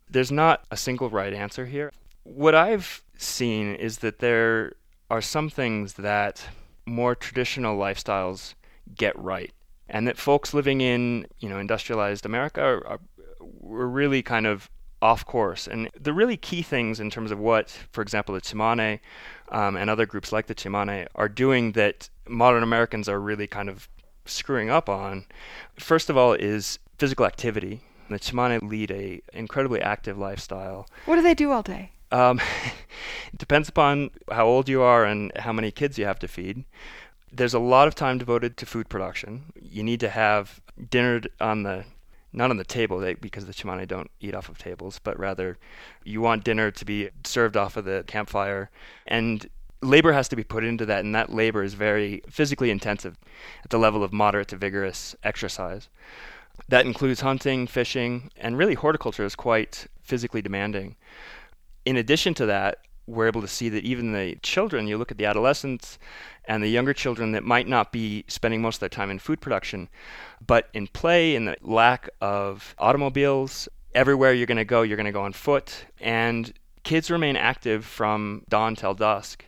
There's 0.10 0.32
not 0.32 0.64
a 0.72 0.78
single 0.78 1.10
right 1.10 1.34
answer 1.34 1.66
here. 1.66 1.92
What 2.24 2.56
I've 2.56 3.04
seen 3.18 3.76
is 3.76 3.98
that 3.98 4.20
there 4.20 4.76
are 5.12 5.22
some 5.22 5.50
things 5.50 5.96
that 5.96 6.42
more 6.86 7.16
traditional 7.16 7.78
lifestyles 7.78 8.54
get 8.96 9.14
right, 9.20 9.52
and 9.90 10.08
that 10.08 10.18
folks 10.18 10.54
living 10.54 10.80
in 10.80 11.28
you 11.40 11.50
know 11.50 11.60
industrialized 11.60 12.26
America 12.26 12.62
are, 12.62 12.88
are, 12.88 13.00
are 13.42 13.88
really 13.88 14.24
kind 14.24 14.48
of 14.48 14.70
off 15.02 15.26
course. 15.26 15.68
And 15.68 15.90
the 16.00 16.14
really 16.14 16.38
key 16.38 16.62
things 16.62 17.02
in 17.02 17.10
terms 17.10 17.30
of 17.32 17.40
what, 17.40 17.70
for 17.92 18.02
example, 18.02 18.36
the 18.36 18.42
Tsimane 18.42 19.00
um, 19.50 19.76
and 19.76 19.90
other 19.90 20.06
groups 20.06 20.32
like 20.32 20.48
the 20.48 20.56
Tsimane 20.56 21.08
are 21.16 21.28
doing 21.28 21.74
that 21.74 22.10
modern 22.30 22.64
Americans 22.64 23.10
are 23.10 23.20
really 23.20 23.48
kind 23.48 23.68
of 23.68 23.90
screwing 24.26 24.70
up 24.70 24.88
on, 24.88 25.26
first 25.78 26.10
of 26.10 26.16
all, 26.16 26.34
is 26.34 26.80
physical 26.98 27.26
activity. 27.26 27.82
The 28.10 28.20
Tsimane 28.20 28.70
lead 28.70 28.92
a 28.92 29.22
incredibly 29.34 29.82
active 29.82 30.18
lifestyle. 30.18 30.88
What 31.06 31.18
do 31.18 31.22
they 31.22 31.34
do 31.34 31.52
all 31.52 31.64
day? 31.64 31.92
Um, 32.12 32.40
it 33.34 33.38
depends 33.38 33.70
upon 33.70 34.12
how 34.30 34.46
old 34.46 34.70
you 34.70 34.82
are 34.82 35.06
and 35.06 35.32
how 35.38 35.54
many 35.54 35.72
kids 35.72 35.98
you 35.98 36.06
have 36.06 36.20
to 36.20 36.28
feed. 36.28 36.66
There's 37.32 37.54
a 37.54 37.60
lot 37.60 37.88
of 37.88 37.96
time 37.96 38.18
devoted 38.18 38.58
to 38.58 38.66
food 38.66 38.90
production. 38.90 39.54
You 39.62 39.84
need 39.84 40.02
to 40.02 40.10
have 40.10 40.60
dinner 40.90 41.22
on 41.40 41.64
the 41.64 41.86
not 42.34 42.50
on 42.50 42.56
the 42.56 42.64
table 42.64 43.00
because 43.20 43.46
the 43.46 43.52
Tsimane 43.52 43.86
don't 43.88 44.10
eat 44.22 44.34
off 44.34 44.48
of 44.48 44.58
tables, 44.58 45.00
but 45.04 45.20
rather 45.20 45.58
you 46.06 46.22
want 46.22 46.46
dinner 46.46 46.72
to 46.72 46.86
be 46.86 47.10
served 47.26 47.58
off 47.58 47.76
of 47.76 47.84
the 47.84 48.06
campfire. 48.08 48.70
And 49.06 49.50
labor 49.82 50.14
has 50.14 50.30
to 50.30 50.38
be 50.38 50.44
put 50.44 50.64
into 50.64 50.86
that, 50.86 51.04
and 51.04 51.14
that 51.14 51.34
labor 51.34 51.62
is 51.62 51.74
very 51.74 52.22
physically 52.30 52.72
intensive 52.72 53.18
at 53.66 53.70
the 53.70 53.78
level 53.78 54.02
of 54.02 54.14
moderate 54.14 54.48
to 54.50 54.56
vigorous 54.56 55.14
exercise. 55.24 55.90
That 56.70 56.86
includes 56.86 57.20
hunting, 57.20 57.68
fishing, 57.68 58.32
and 58.38 58.58
really 58.58 58.76
horticulture 58.76 59.26
is 59.26 59.36
quite 59.36 59.88
physically 60.02 60.42
demanding 60.42 60.96
in 61.86 61.98
addition 61.98 62.34
to 62.36 62.46
that, 62.48 62.80
we're 63.08 63.28
able 63.28 63.42
to 63.42 63.48
see 63.48 63.70
that 63.70 63.84
even 63.84 64.14
the 64.14 64.36
children, 64.42 64.88
you 64.88 64.98
look 64.98 65.12
at 65.12 65.18
the 65.18 65.26
adolescents 65.26 65.98
and 66.46 66.64
the 66.64 66.68
younger 66.68 66.94
children 66.94 67.32
that 67.34 67.44
might 67.44 67.68
not 67.68 67.92
be 67.92 68.24
spending 68.28 68.62
most 68.62 68.78
of 68.78 68.80
their 68.82 68.90
time 68.90 69.10
in 69.10 69.20
food 69.20 69.42
production, 69.42 69.90
but 70.46 70.70
in 70.74 70.88
play, 70.88 71.36
in 71.36 71.46
the 71.46 71.56
lack 71.62 72.10
of 72.22 72.76
automobiles, 72.78 73.68
everywhere 73.94 74.34
you're 74.34 74.48
going 74.48 74.58
to 74.58 74.66
go, 74.66 74.82
you're 74.82 74.98
going 74.98 75.06
to 75.06 75.12
go 75.12 75.22
on 75.22 75.34
foot. 75.34 75.86
And 76.00 76.54
kids 76.84 77.12
remain 77.12 77.36
active 77.36 77.86
from 77.86 78.44
dawn 78.50 78.76
till 78.76 78.94
dusk. 78.94 79.46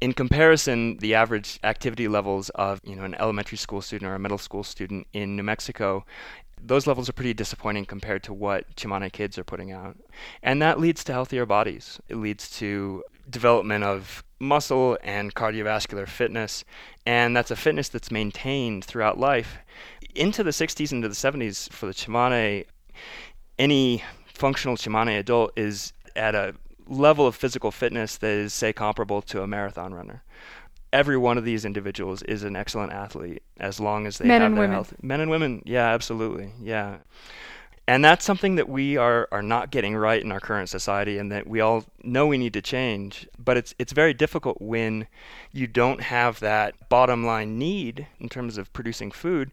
In 0.00 0.12
comparison, 0.12 0.98
the 0.98 1.14
average 1.14 1.58
activity 1.64 2.06
levels 2.06 2.50
of 2.50 2.80
you 2.84 2.94
know 2.94 3.04
an 3.04 3.14
elementary 3.14 3.56
school 3.56 3.80
student 3.80 4.10
or 4.10 4.14
a 4.14 4.18
middle 4.18 4.36
school 4.36 4.62
student 4.62 5.06
in 5.14 5.36
New 5.36 5.42
Mexico 5.42 6.04
those 6.66 6.86
levels 6.86 7.08
are 7.08 7.12
pretty 7.12 7.34
disappointing 7.34 7.84
compared 7.84 8.22
to 8.24 8.32
what 8.32 8.74
Tsimane 8.76 9.12
kids 9.12 9.38
are 9.38 9.44
putting 9.44 9.72
out. 9.72 9.96
And 10.42 10.60
that 10.62 10.80
leads 10.80 11.04
to 11.04 11.12
healthier 11.12 11.46
bodies. 11.46 12.00
It 12.08 12.16
leads 12.16 12.50
to 12.58 13.04
development 13.28 13.84
of 13.84 14.24
muscle 14.38 14.98
and 15.02 15.34
cardiovascular 15.34 16.08
fitness. 16.08 16.64
And 17.04 17.36
that's 17.36 17.50
a 17.50 17.56
fitness 17.56 17.88
that's 17.88 18.10
maintained 18.10 18.84
throughout 18.84 19.18
life. 19.18 19.58
Into 20.14 20.42
the 20.42 20.50
60s, 20.50 20.92
into 20.92 21.08
the 21.08 21.14
70s, 21.14 21.70
for 21.70 21.86
the 21.86 21.92
Tsimane, 21.92 22.64
any 23.58 24.02
functional 24.26 24.76
Tsimane 24.76 25.18
adult 25.18 25.52
is 25.56 25.92
at 26.14 26.34
a 26.34 26.54
level 26.88 27.26
of 27.26 27.34
physical 27.34 27.70
fitness 27.70 28.16
that 28.18 28.30
is, 28.30 28.52
say, 28.52 28.72
comparable 28.72 29.22
to 29.22 29.42
a 29.42 29.46
marathon 29.46 29.92
runner 29.92 30.22
every 30.92 31.16
one 31.16 31.38
of 31.38 31.44
these 31.44 31.64
individuals 31.64 32.22
is 32.22 32.42
an 32.42 32.56
excellent 32.56 32.92
athlete 32.92 33.42
as 33.58 33.80
long 33.80 34.06
as 34.06 34.18
they 34.18 34.26
men 34.26 34.40
have 34.40 34.46
and 34.50 34.56
their 34.56 34.62
women. 34.62 34.74
health. 34.74 34.94
Men 35.02 35.20
and 35.20 35.30
women, 35.30 35.62
yeah, 35.64 35.92
absolutely, 35.92 36.52
yeah. 36.60 36.98
And 37.88 38.04
that's 38.04 38.24
something 38.24 38.56
that 38.56 38.68
we 38.68 38.96
are, 38.96 39.28
are 39.30 39.42
not 39.42 39.70
getting 39.70 39.94
right 39.94 40.20
in 40.20 40.32
our 40.32 40.40
current 40.40 40.68
society, 40.68 41.18
and 41.18 41.30
that 41.30 41.46
we 41.46 41.60
all 41.60 41.84
know 42.02 42.26
we 42.26 42.36
need 42.36 42.52
to 42.54 42.62
change. 42.62 43.28
But 43.38 43.56
it's 43.56 43.74
it's 43.78 43.92
very 43.92 44.12
difficult 44.12 44.60
when 44.60 45.06
you 45.52 45.68
don't 45.68 46.02
have 46.02 46.40
that 46.40 46.88
bottom 46.88 47.24
line 47.24 47.58
need 47.58 48.08
in 48.18 48.28
terms 48.28 48.58
of 48.58 48.72
producing 48.72 49.12
food, 49.12 49.52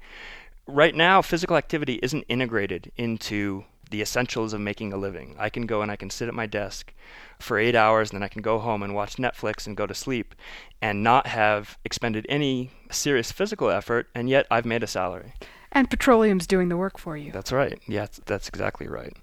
right 0.67 0.95
now, 0.95 1.21
physical 1.21 1.57
activity 1.57 1.99
isn't 2.01 2.23
integrated 2.27 2.91
into 2.97 3.65
the 3.93 4.01
essentials 4.01 4.53
of 4.53 4.59
making 4.59 4.91
a 4.91 4.97
living. 4.97 5.35
I 5.37 5.49
can 5.49 5.67
go 5.67 5.83
and 5.83 5.91
I 5.91 5.95
can 5.95 6.09
sit 6.09 6.27
at 6.27 6.33
my 6.33 6.47
desk 6.47 6.91
for 7.37 7.59
eight 7.59 7.75
hours, 7.75 8.09
and 8.09 8.17
then 8.17 8.23
I 8.23 8.27
can 8.27 8.41
go 8.41 8.57
home 8.57 8.81
and 8.81 8.95
watch 8.95 9.17
Netflix 9.17 9.67
and 9.67 9.77
go 9.77 9.85
to 9.85 9.93
sleep 9.93 10.33
and 10.81 11.03
not 11.03 11.27
have 11.27 11.77
expended 11.85 12.25
any 12.27 12.71
serious 12.89 13.31
physical 13.31 13.69
effort, 13.69 14.09
and 14.15 14.27
yet 14.27 14.47
I've 14.49 14.65
made 14.65 14.81
a 14.81 14.87
salary. 14.87 15.33
And 15.71 15.91
petroleum's 15.91 16.47
doing 16.47 16.69
the 16.69 16.77
work 16.77 16.97
for 16.97 17.15
you. 17.15 17.31
That's 17.31 17.51
right. 17.51 17.79
Yeah, 17.87 18.07
that's 18.25 18.49
exactly 18.49 18.87
right. 18.87 19.15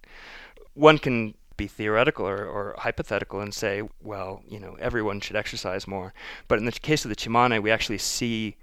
One 0.75 0.99
can 0.99 1.35
be 1.57 1.67
theoretical 1.67 2.29
or, 2.29 2.47
or, 2.47 2.77
hypothetical 2.79 3.41
and 3.41 3.53
say, 3.53 3.83
well, 4.01 4.41
you 4.49 4.61
know, 4.61 4.77
everyone 4.79 5.21
should 5.21 5.37
exercise 5.37 5.89
more. 5.89 6.15
But 6.47 6.61
in 6.61 6.65
the 6.65 6.73
case 6.73 7.05
of 7.05 7.09
the 7.09 7.17
Tsimane, 7.17 7.61
we 7.61 7.73
actually 7.73 7.99
see 7.99 8.57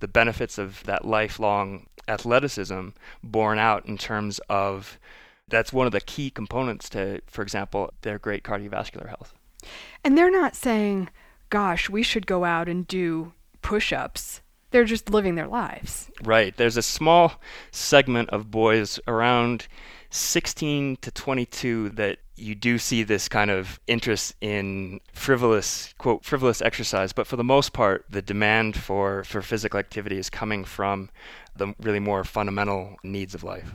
the 0.00 0.08
benefits 0.08 0.58
of 0.58 0.82
that 0.84 1.04
lifelong 1.04 1.86
athleticism 2.08 2.88
borne 3.22 3.58
out 3.58 3.86
in 3.86 3.96
terms 3.96 4.40
of 4.48 4.98
that's 5.52 5.72
one 5.72 5.86
of 5.86 5.92
the 5.92 6.00
key 6.00 6.30
components 6.30 6.88
to, 6.88 7.20
for 7.26 7.42
example, 7.42 7.92
their 8.00 8.18
great 8.18 8.42
cardiovascular 8.42 9.06
health. 9.06 9.34
And 10.02 10.16
they're 10.16 10.30
not 10.30 10.56
saying, 10.56 11.10
gosh, 11.50 11.88
we 11.90 12.02
should 12.02 12.26
go 12.26 12.44
out 12.44 12.68
and 12.68 12.88
do 12.88 13.34
push 13.60 13.92
ups. 13.92 14.40
They're 14.70 14.84
just 14.84 15.10
living 15.10 15.34
their 15.34 15.46
lives. 15.46 16.10
Right. 16.24 16.56
There's 16.56 16.78
a 16.78 16.82
small 16.82 17.34
segment 17.70 18.30
of 18.30 18.50
boys 18.50 18.98
around 19.06 19.68
16 20.08 20.96
to 21.02 21.10
22 21.10 21.90
that 21.90 22.18
you 22.34 22.54
do 22.54 22.78
see 22.78 23.02
this 23.02 23.28
kind 23.28 23.50
of 23.50 23.78
interest 23.86 24.34
in 24.40 25.00
frivolous 25.12 25.94
quote 25.96 26.22
frivolous 26.24 26.60
exercise 26.60 27.12
but 27.12 27.26
for 27.26 27.36
the 27.36 27.44
most 27.44 27.72
part 27.72 28.04
the 28.10 28.20
demand 28.20 28.76
for 28.76 29.24
for 29.24 29.40
physical 29.40 29.78
activity 29.78 30.18
is 30.18 30.28
coming 30.28 30.64
from 30.64 31.08
the 31.56 31.74
really 31.80 32.00
more 32.00 32.24
fundamental 32.24 32.96
needs 33.02 33.34
of 33.34 33.42
life 33.42 33.72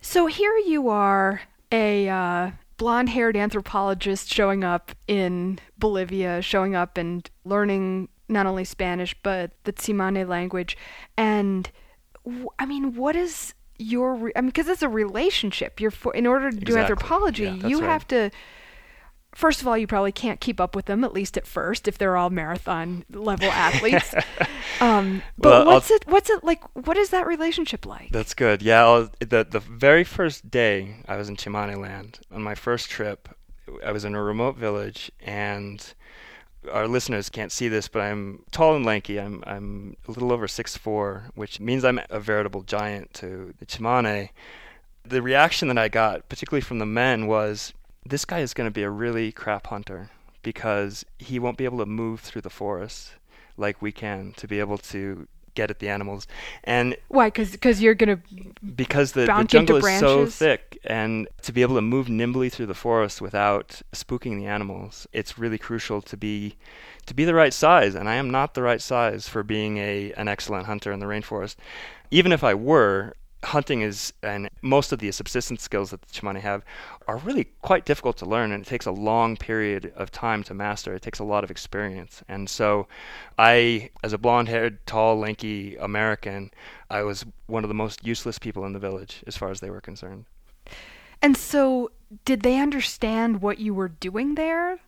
so 0.00 0.26
here 0.26 0.56
you 0.58 0.88
are 0.88 1.42
a 1.70 2.08
uh, 2.08 2.50
blonde-haired 2.76 3.36
anthropologist 3.36 4.32
showing 4.32 4.64
up 4.64 4.92
in 5.06 5.58
bolivia 5.78 6.40
showing 6.42 6.74
up 6.74 6.96
and 6.96 7.30
learning 7.44 8.08
not 8.28 8.46
only 8.46 8.64
spanish 8.64 9.14
but 9.22 9.52
the 9.64 9.72
tsimane 9.72 10.26
language 10.28 10.76
and 11.16 11.70
I 12.58 12.66
mean, 12.66 12.94
what 12.94 13.16
is 13.16 13.54
your 13.78 14.14
re- 14.14 14.32
I 14.34 14.40
mean 14.40 14.48
because 14.48 14.68
it's 14.68 14.82
a 14.82 14.88
relationship. 14.88 15.80
You're 15.80 15.90
for 15.90 16.14
in 16.14 16.26
order 16.26 16.50
to 16.50 16.56
do 16.56 16.72
exactly. 16.72 16.80
anthropology, 16.80 17.44
yeah, 17.44 17.66
you 17.66 17.80
right. 17.80 17.88
have 17.88 18.06
to 18.08 18.30
first 19.34 19.60
of 19.60 19.68
all, 19.68 19.76
you 19.76 19.86
probably 19.86 20.12
can't 20.12 20.40
keep 20.40 20.60
up 20.60 20.74
with 20.74 20.86
them 20.86 21.04
at 21.04 21.12
least 21.12 21.36
at 21.36 21.46
first 21.46 21.88
if 21.88 21.98
they're 21.98 22.16
all 22.16 22.30
marathon 22.30 23.04
level 23.10 23.48
athletes. 23.52 24.14
um, 24.80 25.22
but 25.36 25.50
well, 25.50 25.66
what's 25.66 25.90
I'll, 25.90 25.96
it? 25.96 26.06
What's 26.06 26.30
it 26.30 26.44
like? 26.44 26.62
What 26.74 26.96
is 26.96 27.10
that 27.10 27.26
relationship 27.26 27.86
like? 27.86 28.10
That's 28.10 28.34
good. 28.34 28.62
Yeah, 28.62 28.84
I'll, 28.84 29.10
the 29.20 29.46
the 29.48 29.60
very 29.60 30.04
first 30.04 30.50
day 30.50 30.96
I 31.06 31.16
was 31.16 31.28
in 31.28 31.36
Tsimane 31.36 31.78
land 31.78 32.20
on 32.30 32.42
my 32.42 32.54
first 32.54 32.90
trip, 32.90 33.28
I 33.84 33.92
was 33.92 34.04
in 34.04 34.14
a 34.14 34.22
remote 34.22 34.56
village 34.56 35.10
and 35.20 35.94
our 36.72 36.88
listeners 36.88 37.28
can't 37.28 37.52
see 37.52 37.68
this, 37.68 37.88
but 37.88 38.00
I'm 38.00 38.44
tall 38.50 38.74
and 38.74 38.84
lanky. 38.84 39.20
I'm 39.20 39.42
I'm 39.46 39.96
a 40.06 40.10
little 40.10 40.32
over 40.32 40.48
six 40.48 40.76
four, 40.76 41.30
which 41.34 41.60
means 41.60 41.84
I'm 41.84 42.00
a 42.10 42.20
veritable 42.20 42.62
giant 42.62 43.14
to 43.14 43.54
the 43.58 43.66
Tsimane. 43.66 44.30
The 45.04 45.22
reaction 45.22 45.68
that 45.68 45.78
I 45.78 45.88
got, 45.88 46.28
particularly 46.28 46.60
from 46.60 46.78
the 46.78 46.86
men, 46.86 47.26
was 47.26 47.72
this 48.08 48.24
guy 48.24 48.40
is 48.40 48.54
going 48.54 48.66
to 48.66 48.72
be 48.72 48.82
a 48.82 48.90
really 48.90 49.32
crap 49.32 49.68
hunter 49.68 50.10
because 50.42 51.04
he 51.18 51.38
won't 51.38 51.56
be 51.56 51.64
able 51.64 51.78
to 51.78 51.86
move 51.86 52.20
through 52.20 52.42
the 52.42 52.50
forest 52.50 53.12
like 53.56 53.82
we 53.82 53.92
can 53.92 54.32
to 54.36 54.46
be 54.46 54.60
able 54.60 54.78
to 54.78 55.26
get 55.58 55.70
at 55.70 55.80
the 55.80 55.88
animals. 55.88 56.26
And 56.64 56.96
why? 57.08 57.26
Because 57.28 57.50
because 57.50 57.82
you're 57.82 57.94
gonna 57.94 58.20
because 58.76 59.12
the, 59.12 59.26
the 59.26 59.44
jungle 59.44 59.76
is 59.76 59.98
so 59.98 60.26
thick, 60.26 60.78
and 60.84 61.28
to 61.42 61.52
be 61.52 61.62
able 61.62 61.74
to 61.74 61.82
move 61.82 62.08
nimbly 62.08 62.48
through 62.48 62.66
the 62.66 62.74
forest 62.74 63.20
without 63.20 63.82
spooking 63.92 64.38
the 64.38 64.46
animals, 64.46 65.06
it's 65.12 65.36
really 65.36 65.58
crucial 65.58 66.00
to 66.02 66.16
be 66.16 66.56
to 67.06 67.14
be 67.14 67.24
the 67.24 67.34
right 67.34 67.52
size. 67.52 67.94
And 67.94 68.08
I 68.08 68.14
am 68.14 68.30
not 68.30 68.54
the 68.54 68.62
right 68.62 68.80
size 68.80 69.28
for 69.28 69.42
being 69.42 69.78
a 69.78 70.12
an 70.12 70.28
excellent 70.28 70.66
hunter 70.66 70.92
in 70.92 71.00
the 71.00 71.06
rainforest. 71.06 71.56
Even 72.10 72.32
if 72.32 72.42
I 72.42 72.54
were, 72.54 73.14
hunting 73.44 73.82
is 73.82 74.12
and 74.22 74.50
most 74.62 74.92
of 74.92 74.98
the 74.98 75.10
subsistence 75.12 75.62
skills 75.62 75.90
that 75.90 76.02
the 76.02 76.08
Tsimane 76.08 76.40
have 76.40 76.64
are 77.06 77.18
really 77.18 77.44
quite 77.62 77.84
difficult 77.84 78.16
to 78.18 78.26
learn 78.26 78.50
and 78.52 78.64
it 78.64 78.68
takes 78.68 78.86
a 78.86 78.90
long 78.90 79.36
period 79.36 79.92
of 79.96 80.10
time 80.10 80.42
to 80.44 80.54
master. 80.54 80.94
It 80.94 81.02
takes 81.02 81.18
a 81.18 81.24
lot 81.24 81.44
of 81.44 81.50
experience. 81.50 82.22
And 82.28 82.48
so 82.48 82.88
i 83.38 83.90
as 84.02 84.12
a 84.12 84.18
blonde-haired 84.18 84.84
tall 84.86 85.18
lanky 85.18 85.76
american 85.76 86.50
i 86.90 87.02
was 87.02 87.24
one 87.46 87.64
of 87.64 87.68
the 87.68 87.74
most 87.74 88.04
useless 88.04 88.38
people 88.38 88.64
in 88.64 88.72
the 88.72 88.78
village 88.78 89.22
as 89.26 89.36
far 89.36 89.50
as 89.50 89.60
they 89.60 89.70
were 89.70 89.80
concerned. 89.80 90.24
And 91.22 91.36
so 91.36 91.90
did 92.24 92.42
they 92.42 92.58
understand 92.58 93.42
what 93.42 93.58
you 93.58 93.74
were 93.74 93.88
doing 93.88 94.34
there? 94.34 94.78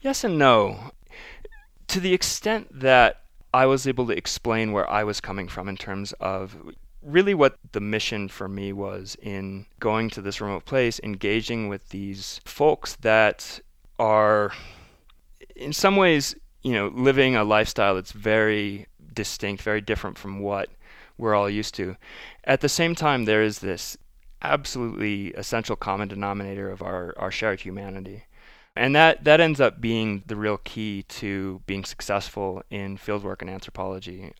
Yes 0.00 0.24
and 0.24 0.38
no. 0.38 0.92
To 1.88 2.00
the 2.00 2.14
extent 2.14 2.68
that 2.80 3.22
I 3.54 3.66
was 3.66 3.86
able 3.86 4.06
to 4.06 4.16
explain 4.16 4.72
where 4.72 4.88
I 4.90 5.04
was 5.04 5.20
coming 5.20 5.48
from 5.48 5.68
in 5.68 5.76
terms 5.76 6.12
of 6.14 6.56
really 7.02 7.34
what 7.34 7.58
the 7.72 7.80
mission 7.80 8.28
for 8.28 8.48
me 8.48 8.72
was 8.72 9.16
in 9.22 9.66
going 9.80 10.10
to 10.10 10.22
this 10.22 10.40
remote 10.40 10.64
place, 10.64 11.00
engaging 11.02 11.68
with 11.68 11.88
these 11.90 12.40
folks 12.44 12.96
that 12.96 13.60
are, 13.98 14.52
in 15.56 15.72
some 15.72 15.96
ways, 15.96 16.34
you 16.62 16.72
know, 16.72 16.88
living 16.94 17.34
a 17.36 17.44
lifestyle 17.44 17.94
that's 17.94 18.12
very 18.12 18.86
distinct, 19.12 19.62
very 19.62 19.80
different 19.80 20.16
from 20.16 20.40
what 20.40 20.68
we're 21.18 21.34
all 21.34 21.50
used 21.50 21.74
to. 21.74 21.96
At 22.44 22.60
the 22.60 22.68
same 22.68 22.94
time, 22.94 23.24
there 23.24 23.42
is 23.42 23.58
this 23.58 23.96
absolutely 24.42 25.32
essential 25.32 25.76
common 25.76 26.08
denominator 26.08 26.70
of 26.70 26.82
our, 26.82 27.14
our 27.16 27.30
shared 27.30 27.60
humanity. 27.60 28.24
And 28.74 28.96
that, 28.96 29.24
that 29.24 29.40
ends 29.40 29.60
up 29.60 29.80
being 29.80 30.22
the 30.26 30.36
real 30.36 30.56
key 30.56 31.02
to 31.04 31.60
being 31.66 31.84
successful 31.84 32.62
in 32.70 32.96
fieldwork 32.96 33.42
and 33.42 33.50
anthropology 33.50 34.32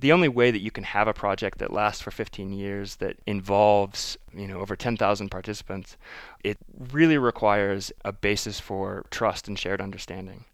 the 0.00 0.12
only 0.12 0.28
way 0.28 0.50
that 0.50 0.60
you 0.60 0.70
can 0.70 0.84
have 0.84 1.08
a 1.08 1.12
project 1.12 1.58
that 1.58 1.72
lasts 1.72 2.02
for 2.02 2.10
15 2.10 2.52
years 2.52 2.96
that 2.96 3.16
involves 3.26 4.16
you 4.34 4.46
know 4.48 4.60
over 4.60 4.76
10,000 4.76 5.28
participants 5.28 5.96
it 6.42 6.58
really 6.90 7.18
requires 7.18 7.92
a 8.04 8.12
basis 8.12 8.58
for 8.58 9.04
trust 9.10 9.48
and 9.48 9.58
shared 9.58 9.80
understanding. 9.80 10.44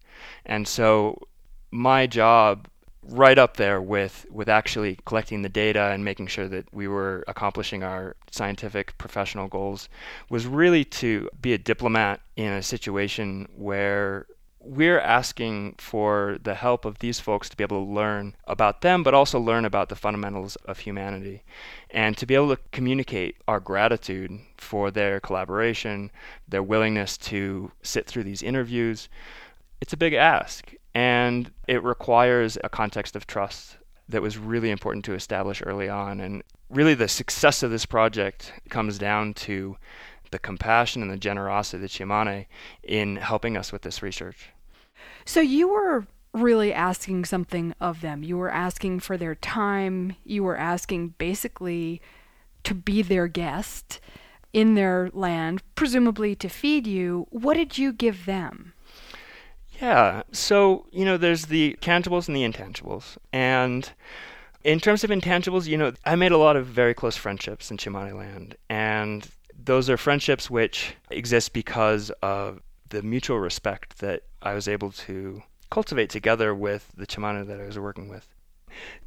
And 0.45 0.67
so 0.67 1.19
my 1.71 2.07
job 2.07 2.67
right 3.03 3.37
up 3.37 3.57
there 3.57 3.81
with 3.81 4.25
with 4.29 4.49
actually 4.49 4.97
collecting 5.05 5.41
the 5.41 5.49
data 5.49 5.91
and 5.91 6.03
making 6.03 6.27
sure 6.27 6.47
that 6.47 6.71
we 6.73 6.87
were 6.87 7.23
accomplishing 7.27 7.81
our 7.81 8.15
scientific 8.29 8.97
professional 8.97 9.47
goals 9.47 9.87
was 10.29 10.45
really 10.45 10.83
to 10.83 11.29
be 11.41 11.53
a 11.53 11.57
diplomat 11.57 12.19
in 12.35 12.51
a 12.51 12.61
situation 12.61 13.47
where 13.55 14.27
we're 14.69 14.99
asking 14.99 15.73
for 15.79 16.37
the 16.43 16.53
help 16.53 16.85
of 16.85 16.99
these 16.99 17.19
folks 17.19 17.49
to 17.49 17.57
be 17.57 17.63
able 17.63 17.83
to 17.83 17.91
learn 17.91 18.35
about 18.45 18.81
them, 18.81 19.01
but 19.01 19.15
also 19.15 19.39
learn 19.39 19.65
about 19.65 19.89
the 19.89 19.95
fundamentals 19.95 20.57
of 20.57 20.79
humanity 20.79 21.41
and 21.89 22.15
to 22.15 22.27
be 22.27 22.35
able 22.35 22.55
to 22.55 22.61
communicate 22.71 23.35
our 23.47 23.59
gratitude 23.59 24.39
for 24.57 24.91
their 24.91 25.19
collaboration, 25.19 26.11
their 26.47 26.61
willingness 26.61 27.17
to 27.17 27.71
sit 27.81 28.05
through 28.05 28.23
these 28.23 28.43
interviews. 28.43 29.09
It's 29.81 29.93
a 29.93 29.97
big 29.97 30.13
ask, 30.13 30.71
and 30.93 31.51
it 31.67 31.83
requires 31.83 32.55
a 32.63 32.69
context 32.69 33.15
of 33.15 33.25
trust 33.25 33.77
that 34.07 34.21
was 34.21 34.37
really 34.37 34.69
important 34.69 35.03
to 35.05 35.15
establish 35.15 35.63
early 35.65 35.89
on. 35.89 36.19
And 36.19 36.43
really, 36.69 36.93
the 36.93 37.07
success 37.07 37.63
of 37.63 37.71
this 37.71 37.87
project 37.87 38.53
comes 38.69 38.99
down 38.99 39.33
to 39.35 39.77
the 40.29 40.37
compassion 40.37 41.01
and 41.01 41.09
the 41.09 41.17
generosity 41.17 41.77
of 41.77 41.81
the 41.81 41.87
Tsimane 41.87 42.45
in 42.83 43.15
helping 43.15 43.57
us 43.57 43.71
with 43.71 43.81
this 43.81 44.03
research. 44.03 44.49
So 45.25 45.41
you 45.41 45.69
were 45.69 46.07
really 46.33 46.73
asking 46.73 47.25
something 47.25 47.73
of 47.79 48.01
them. 48.01 48.23
You 48.23 48.37
were 48.37 48.51
asking 48.51 48.99
for 48.99 49.17
their 49.17 49.35
time. 49.35 50.15
You 50.23 50.43
were 50.43 50.57
asking 50.57 51.15
basically 51.17 52.01
to 52.63 52.73
be 52.75 53.01
their 53.01 53.27
guest 53.27 53.99
in 54.51 54.75
their 54.75 55.09
land, 55.13 55.61
presumably 55.75 56.35
to 56.35 56.49
feed 56.49 56.87
you. 56.87 57.27
What 57.29 57.55
did 57.55 57.77
you 57.77 57.93
give 57.93 58.25
them? 58.25 58.73
Yeah, 59.81 60.23
so, 60.31 60.87
you 60.91 61.05
know, 61.05 61.17
there's 61.17 61.45
the 61.45 61.77
tangibles 61.81 62.27
and 62.27 62.35
the 62.35 62.43
intangibles. 62.43 63.17
And 63.31 63.89
in 64.63 64.79
terms 64.79 65.03
of 65.03 65.09
intangibles, 65.09 65.67
you 65.67 65.77
know, 65.77 65.93
I 66.05 66.15
made 66.15 66.31
a 66.31 66.37
lot 66.37 66.57
of 66.57 66.65
very 66.65 66.93
close 66.93 67.15
friendships 67.15 67.71
in 67.71 67.77
Tsimane 67.77 68.17
land. 68.17 68.55
And 68.69 69.27
those 69.57 69.89
are 69.89 69.97
friendships 69.97 70.49
which 70.49 70.95
exist 71.09 71.53
because 71.53 72.11
of 72.21 72.61
the 72.89 73.01
mutual 73.03 73.39
respect 73.39 73.99
that 73.99 74.23
I 74.41 74.53
was 74.53 74.67
able 74.67 74.91
to 74.91 75.43
cultivate 75.69 76.09
together 76.09 76.53
with 76.53 76.91
the 76.95 77.05
Tsimane 77.05 77.47
that 77.47 77.59
I 77.59 77.65
was 77.65 77.77
working 77.77 78.09
with. 78.09 78.27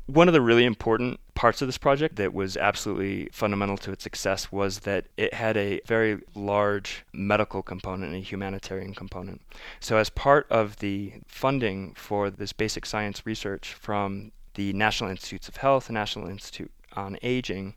One 0.07 0.29
of 0.29 0.35
the 0.35 0.41
really 0.41 0.65
important 0.65 1.21
parts 1.35 1.63
of 1.63 1.69
this 1.69 1.79
project 1.79 2.17
that 2.17 2.35
was 2.35 2.57
absolutely 2.57 3.29
fundamental 3.33 3.77
to 3.79 3.93
its 3.93 4.03
success 4.03 4.51
was 4.51 4.81
that 4.81 5.07
it 5.17 5.35
had 5.35 5.57
a 5.57 5.81
very 5.87 6.21
large 6.35 7.05
medical 7.13 7.63
component 7.63 8.13
and 8.13 8.23
a 8.23 8.25
humanitarian 8.25 8.95
component. 8.95 9.41
So, 9.81 9.97
as 9.97 10.11
part 10.11 10.47
of 10.51 10.77
the 10.79 11.15
funding 11.27 11.95
for 11.95 12.29
this 12.29 12.53
basic 12.53 12.85
science 12.85 13.25
research 13.25 13.73
from 13.73 14.33
the 14.55 14.73
National 14.73 15.11
Institutes 15.11 15.49
of 15.49 15.57
Health, 15.57 15.89
National 15.89 16.29
Institute 16.29 16.73
on 16.95 17.17
Aging, 17.23 17.75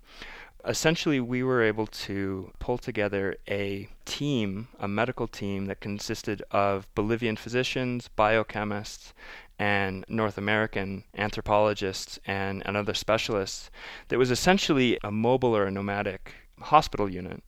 essentially 0.67 1.19
we 1.19 1.43
were 1.43 1.61
able 1.61 1.87
to 1.87 2.51
pull 2.59 2.77
together 2.77 3.37
a 3.47 3.87
team, 4.05 4.67
a 4.79 4.87
medical 4.87 5.27
team 5.27 5.65
that 5.65 5.79
consisted 5.79 6.41
of 6.51 6.87
Bolivian 6.95 7.35
physicians, 7.35 8.09
biochemists, 8.17 9.13
and 9.57 10.03
North 10.09 10.37
American 10.37 11.03
anthropologists 11.17 12.19
and, 12.27 12.61
and 12.65 12.75
other 12.75 12.93
specialists 12.93 13.69
that 14.09 14.19
was 14.19 14.31
essentially 14.31 14.97
a 15.03 15.11
mobile 15.11 15.55
or 15.55 15.65
a 15.65 15.71
nomadic 15.71 16.33
hospital 16.59 17.09
unit. 17.09 17.43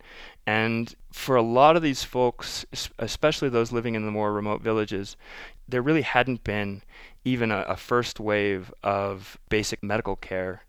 And 0.45 0.93
for 1.11 1.35
a 1.35 1.41
lot 1.41 1.75
of 1.75 1.81
these 1.81 2.03
folks, 2.03 2.65
especially 2.99 3.49
those 3.49 3.71
living 3.71 3.95
in 3.95 4.05
the 4.05 4.11
more 4.11 4.31
remote 4.31 4.61
villages, 4.61 5.17
there 5.67 5.81
really 5.81 6.01
hadn't 6.01 6.43
been 6.43 6.81
even 7.25 7.51
a, 7.51 7.61
a 7.63 7.75
first 7.75 8.19
wave 8.19 8.73
of 8.83 9.37
basic 9.49 9.83
medical 9.83 10.15
care 10.15 10.63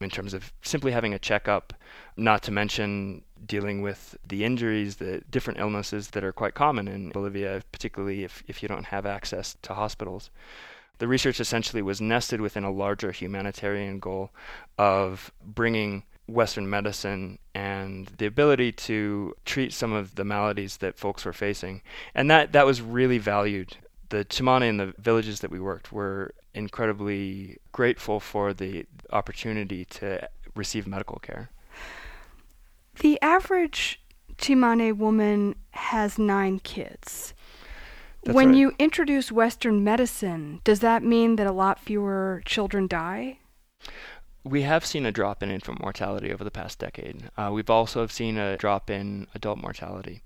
in 0.00 0.10
terms 0.10 0.34
of 0.34 0.52
simply 0.62 0.92
having 0.92 1.14
a 1.14 1.18
checkup, 1.18 1.72
not 2.16 2.42
to 2.44 2.52
mention 2.52 3.22
dealing 3.46 3.82
with 3.82 4.16
the 4.26 4.44
injuries, 4.44 4.96
the 4.96 5.22
different 5.30 5.60
illnesses 5.60 6.10
that 6.10 6.24
are 6.24 6.32
quite 6.32 6.54
common 6.54 6.88
in 6.88 7.10
Bolivia, 7.10 7.62
particularly 7.72 8.24
if, 8.24 8.42
if 8.48 8.62
you 8.62 8.68
don't 8.68 8.86
have 8.86 9.06
access 9.06 9.56
to 9.62 9.74
hospitals. 9.74 10.30
The 10.98 11.08
research 11.08 11.40
essentially 11.40 11.82
was 11.82 12.00
nested 12.00 12.40
within 12.40 12.64
a 12.64 12.70
larger 12.70 13.12
humanitarian 13.12 13.98
goal 13.98 14.30
of 14.78 15.32
bringing 15.44 16.04
Western 16.26 16.68
medicine 16.70 17.38
and 17.54 18.06
the 18.18 18.26
ability 18.26 18.72
to 18.72 19.34
treat 19.44 19.72
some 19.72 19.92
of 19.92 20.14
the 20.14 20.24
maladies 20.24 20.78
that 20.78 20.98
folks 20.98 21.24
were 21.24 21.32
facing. 21.32 21.82
And 22.14 22.30
that, 22.30 22.52
that 22.52 22.64
was 22.64 22.80
really 22.80 23.18
valued. 23.18 23.76
The 24.10 24.24
Tsimane 24.24 24.68
and 24.68 24.80
the 24.80 24.94
villages 24.98 25.40
that 25.40 25.50
we 25.50 25.60
worked 25.60 25.92
were 25.92 26.34
incredibly 26.54 27.58
grateful 27.72 28.20
for 28.20 28.52
the 28.52 28.86
opportunity 29.12 29.84
to 29.86 30.28
receive 30.54 30.86
medical 30.86 31.18
care. 31.18 31.50
The 33.00 33.20
average 33.20 34.00
Tsimane 34.36 34.96
woman 34.96 35.56
has 35.70 36.18
nine 36.18 36.58
kids. 36.60 37.34
That's 38.22 38.34
when 38.34 38.48
right. 38.48 38.56
you 38.56 38.72
introduce 38.78 39.30
Western 39.30 39.84
medicine, 39.84 40.60
does 40.64 40.80
that 40.80 41.02
mean 41.02 41.36
that 41.36 41.46
a 41.46 41.52
lot 41.52 41.78
fewer 41.78 42.42
children 42.46 42.86
die? 42.86 43.38
We 44.44 44.62
have 44.62 44.84
seen 44.84 45.06
a 45.06 45.12
drop 45.12 45.42
in 45.42 45.50
infant 45.50 45.80
mortality 45.80 46.32
over 46.32 46.44
the 46.44 46.50
past 46.50 46.78
decade. 46.78 47.30
Uh, 47.36 47.50
we've 47.52 47.70
also 47.70 48.06
seen 48.06 48.38
a 48.38 48.56
drop 48.56 48.90
in 48.90 49.26
adult 49.34 49.58
mortality. 49.58 50.22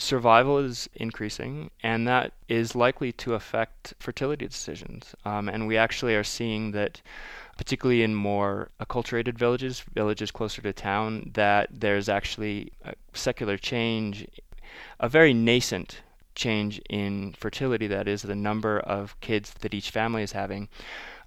Survival 0.00 0.58
is 0.58 0.88
increasing, 0.94 1.70
and 1.82 2.06
that 2.06 2.32
is 2.48 2.76
likely 2.76 3.12
to 3.12 3.34
affect 3.34 3.94
fertility 3.98 4.46
decisions. 4.46 5.14
Um, 5.24 5.48
and 5.48 5.66
we 5.66 5.76
actually 5.76 6.14
are 6.14 6.24
seeing 6.24 6.70
that, 6.72 7.02
particularly 7.56 8.02
in 8.02 8.14
more 8.14 8.70
acculturated 8.80 9.36
villages, 9.36 9.80
villages 9.94 10.30
closer 10.30 10.62
to 10.62 10.72
town, 10.72 11.30
that 11.34 11.68
there's 11.72 12.08
actually 12.08 12.72
a 12.84 12.94
secular 13.12 13.56
change, 13.56 14.26
a 15.00 15.08
very 15.08 15.34
nascent 15.34 16.00
change 16.36 16.80
in 16.88 17.32
fertility, 17.32 17.88
that 17.88 18.06
is, 18.06 18.22
the 18.22 18.34
number 18.36 18.78
of 18.78 19.20
kids 19.20 19.52
that 19.60 19.74
each 19.74 19.90
family 19.90 20.22
is 20.22 20.32
having, 20.32 20.68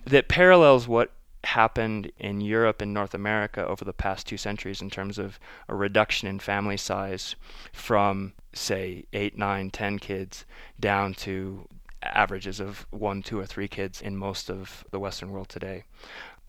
that 0.06 0.30
parallels 0.30 0.88
what 0.88 1.12
happened 1.44 2.12
in 2.20 2.42
Europe 2.42 2.82
and 2.82 2.94
North 2.94 3.14
America 3.14 3.66
over 3.66 3.84
the 3.84 3.94
past 3.94 4.28
two 4.28 4.38
centuries 4.38 4.82
in 4.82 4.90
terms 4.90 5.18
of 5.18 5.40
a 5.68 5.76
reduction 5.76 6.28
in 6.28 6.40
family 6.40 6.78
size 6.78 7.36
from, 7.74 8.34
say, 8.54 9.06
eight, 9.14 9.38
nine, 9.38 9.72
ten 9.72 9.98
kids 9.98 10.46
down 10.80 11.14
to 11.14 11.68
averages 12.04 12.60
of 12.60 12.86
one, 12.92 13.22
two, 13.22 13.40
or 13.40 13.46
three 13.46 13.68
kids 13.68 14.02
in 14.02 14.16
most 14.18 14.50
of 14.50 14.84
the 14.92 15.00
Western 15.00 15.32
world 15.32 15.50
today. 15.50 15.84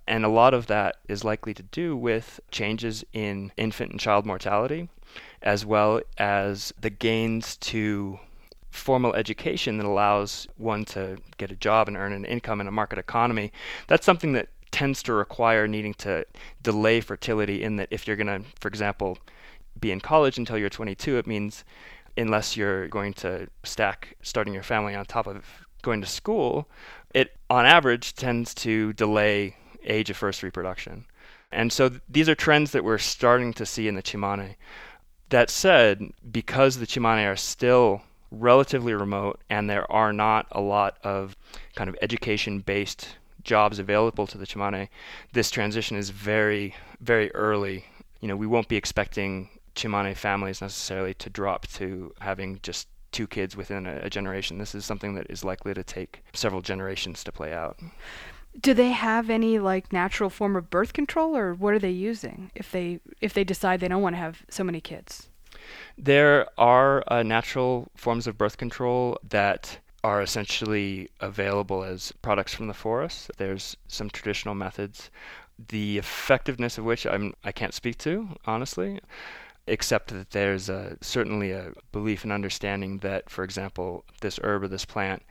And 0.06 0.24
a 0.24 0.28
lot 0.28 0.52
of 0.52 0.66
that 0.66 0.96
is 1.08 1.24
likely 1.24 1.54
to 1.54 1.62
do 1.62 1.96
with 1.96 2.40
changes 2.50 3.04
in 3.12 3.52
infant 3.56 3.92
and 3.92 4.00
child 4.00 4.26
mortality, 4.26 4.88
as 5.42 5.64
well 5.64 6.00
as 6.18 6.72
the 6.80 6.90
gains 6.90 7.56
to 7.58 8.18
formal 8.70 9.14
education 9.14 9.76
that 9.76 9.86
allows 9.86 10.48
one 10.56 10.84
to 10.86 11.18
get 11.36 11.50
a 11.50 11.56
job 11.56 11.88
and 11.88 11.96
earn 11.96 12.12
an 12.12 12.24
income 12.24 12.60
in 12.60 12.66
a 12.66 12.72
market 12.72 12.98
economy. 12.98 13.52
That's 13.86 14.06
something 14.06 14.32
that 14.32 14.48
tends 14.72 15.02
to 15.04 15.12
require 15.12 15.68
needing 15.68 15.94
to 15.94 16.24
delay 16.62 17.00
fertility 17.00 17.62
in 17.62 17.76
that 17.76 17.88
if 17.90 18.06
you're 18.06 18.16
going 18.16 18.42
to, 18.42 18.48
for 18.58 18.68
example, 18.68 19.18
be 19.78 19.92
in 19.92 20.00
college 20.00 20.38
until 20.38 20.58
you're 20.58 20.68
22, 20.70 21.18
it 21.18 21.26
means 21.26 21.64
unless 22.16 22.56
you're 22.56 22.88
going 22.88 23.12
to 23.14 23.48
stack 23.62 24.16
starting 24.22 24.52
your 24.52 24.62
family 24.62 24.94
on 24.94 25.04
top 25.04 25.26
of 25.26 25.44
going 25.82 26.00
to 26.00 26.06
school, 26.06 26.68
it 27.14 27.36
on 27.50 27.66
average 27.66 28.14
tends 28.14 28.54
to 28.54 28.92
delay 28.94 29.56
age 29.84 30.10
of 30.10 30.16
first 30.16 30.42
reproduction. 30.42 31.04
And 31.50 31.72
so 31.72 31.88
th- 31.88 32.00
these 32.08 32.28
are 32.28 32.34
trends 32.34 32.72
that 32.72 32.84
we're 32.84 32.98
starting 32.98 33.52
to 33.54 33.66
see 33.66 33.88
in 33.88 33.94
the 33.94 34.02
Chimane. 34.02 34.56
That 35.28 35.50
said, 35.50 36.12
because 36.30 36.78
the 36.78 36.86
Chimane 36.86 37.30
are 37.30 37.36
still 37.36 38.02
relatively 38.30 38.94
remote 38.94 39.40
and 39.50 39.68
there 39.68 39.90
are 39.92 40.12
not 40.12 40.46
a 40.52 40.60
lot 40.60 40.96
of 41.02 41.36
kind 41.74 41.90
of 41.90 41.96
education 42.00 42.60
based 42.60 43.16
jobs 43.44 43.78
available 43.78 44.26
to 44.26 44.38
the 44.38 44.46
Chimane, 44.46 44.88
this 45.32 45.50
transition 45.50 45.96
is 45.96 46.10
very, 46.10 46.74
very 47.00 47.32
early. 47.34 47.84
You 48.20 48.28
know, 48.28 48.36
we 48.36 48.46
won't 48.46 48.68
be 48.68 48.76
expecting 48.76 49.48
Chimane 49.74 50.16
families 50.16 50.60
necessarily 50.60 51.14
to 51.14 51.30
drop 51.30 51.66
to 51.68 52.12
having 52.20 52.60
just 52.62 52.88
two 53.12 53.26
kids 53.26 53.56
within 53.56 53.86
a, 53.86 54.00
a 54.02 54.10
generation. 54.10 54.58
This 54.58 54.74
is 54.74 54.84
something 54.84 55.14
that 55.14 55.26
is 55.30 55.44
likely 55.44 55.74
to 55.74 55.84
take 55.84 56.24
several 56.32 56.62
generations 56.62 57.22
to 57.24 57.32
play 57.32 57.52
out. 57.52 57.78
Do 58.60 58.74
they 58.74 58.90
have 58.90 59.30
any 59.30 59.58
like 59.58 59.92
natural 59.92 60.28
form 60.28 60.56
of 60.56 60.68
birth 60.68 60.92
control 60.92 61.36
or 61.36 61.54
what 61.54 61.72
are 61.74 61.78
they 61.78 61.90
using 61.90 62.50
if 62.54 62.70
they 62.70 63.00
if 63.20 63.32
they 63.32 63.44
decide 63.44 63.80
they 63.80 63.88
don't 63.88 64.02
want 64.02 64.14
to 64.14 64.20
have 64.20 64.44
so 64.50 64.62
many 64.62 64.80
kids? 64.80 65.28
There 65.96 66.48
are 66.58 67.04
uh, 67.06 67.22
natural 67.22 67.88
forms 67.96 68.26
of 68.26 68.36
birth 68.36 68.58
control 68.58 69.18
that 69.28 69.78
are 70.04 70.20
essentially 70.20 71.08
available 71.20 71.84
as 71.84 72.12
products 72.22 72.54
from 72.54 72.66
the 72.66 72.74
forest. 72.74 73.30
There's 73.36 73.76
some 73.86 74.10
traditional 74.10 74.54
methods, 74.54 75.10
the 75.68 75.98
effectiveness 75.98 76.78
of 76.78 76.84
which 76.84 77.06
I'm 77.06 77.34
I 77.44 77.52
can't 77.52 77.74
speak 77.74 77.98
to 77.98 78.28
honestly, 78.46 79.00
except 79.66 80.12
that 80.12 80.30
there's 80.30 80.68
a, 80.68 80.96
certainly 81.00 81.52
a 81.52 81.72
belief 81.92 82.24
and 82.24 82.32
understanding 82.32 82.98
that, 82.98 83.30
for 83.30 83.44
example, 83.44 84.04
this 84.20 84.40
herb 84.42 84.64
or 84.64 84.68
this 84.68 84.84
plant 84.84 85.22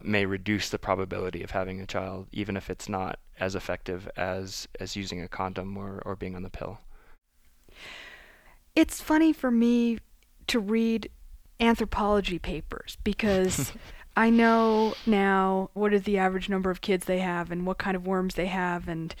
may 0.00 0.26
reduce 0.26 0.70
the 0.70 0.78
probability 0.78 1.42
of 1.42 1.50
having 1.50 1.80
a 1.80 1.86
child, 1.86 2.28
even 2.30 2.56
if 2.56 2.70
it's 2.70 2.88
not 2.88 3.18
as 3.40 3.54
effective 3.54 4.08
as 4.16 4.68
as 4.78 4.94
using 4.94 5.20
a 5.20 5.28
condom 5.28 5.76
or, 5.76 6.02
or 6.04 6.14
being 6.14 6.36
on 6.36 6.42
the 6.42 6.50
pill. 6.50 6.78
It's 8.76 9.00
funny 9.00 9.32
for 9.32 9.50
me 9.50 9.98
to 10.46 10.60
read 10.60 11.10
anthropology 11.58 12.38
papers 12.38 12.96
because 13.04 13.72
I 14.16 14.30
know 14.30 14.94
now 15.06 15.70
what 15.74 15.92
is 15.92 16.02
the 16.02 16.18
average 16.18 16.48
number 16.48 16.70
of 16.70 16.80
kids 16.80 17.06
they 17.06 17.20
have 17.20 17.50
and 17.50 17.66
what 17.66 17.78
kind 17.78 17.96
of 17.96 18.06
worms 18.06 18.34
they 18.34 18.46
have 18.46 18.88
and 18.88 19.14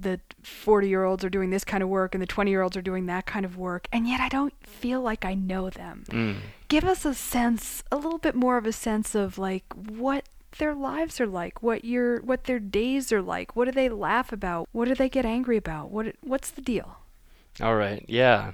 the 0.00 0.20
40 0.42 0.88
year 0.88 1.04
olds 1.04 1.24
are 1.24 1.30
doing 1.30 1.50
this 1.50 1.64
kind 1.64 1.82
of 1.82 1.88
work 1.88 2.14
and 2.14 2.22
the 2.22 2.26
20 2.26 2.50
year 2.50 2.62
olds 2.62 2.76
are 2.76 2.82
doing 2.82 3.06
that 3.06 3.26
kind 3.26 3.44
of 3.44 3.56
work 3.56 3.88
and 3.92 4.08
yet 4.08 4.20
I 4.20 4.28
don't 4.28 4.54
feel 4.66 5.00
like 5.00 5.24
I 5.24 5.34
know 5.34 5.70
them. 5.70 6.04
Mm. 6.08 6.36
Give 6.68 6.84
us 6.84 7.04
a 7.04 7.14
sense, 7.14 7.84
a 7.92 7.96
little 7.96 8.18
bit 8.18 8.34
more 8.34 8.56
of 8.56 8.66
a 8.66 8.72
sense 8.72 9.14
of 9.14 9.38
like 9.38 9.64
what 9.74 10.28
their 10.58 10.74
lives 10.74 11.20
are 11.20 11.26
like, 11.26 11.62
what 11.62 11.84
your 11.84 12.20
what 12.22 12.44
their 12.44 12.58
days 12.58 13.12
are 13.12 13.22
like, 13.22 13.54
what 13.54 13.66
do 13.66 13.72
they 13.72 13.88
laugh 13.88 14.32
about, 14.32 14.68
what 14.72 14.88
do 14.88 14.94
they 14.94 15.08
get 15.08 15.24
angry 15.24 15.56
about, 15.56 15.90
what 15.90 16.14
what's 16.22 16.50
the 16.50 16.62
deal? 16.62 16.98
All 17.60 17.76
right. 17.76 18.04
Yeah. 18.08 18.52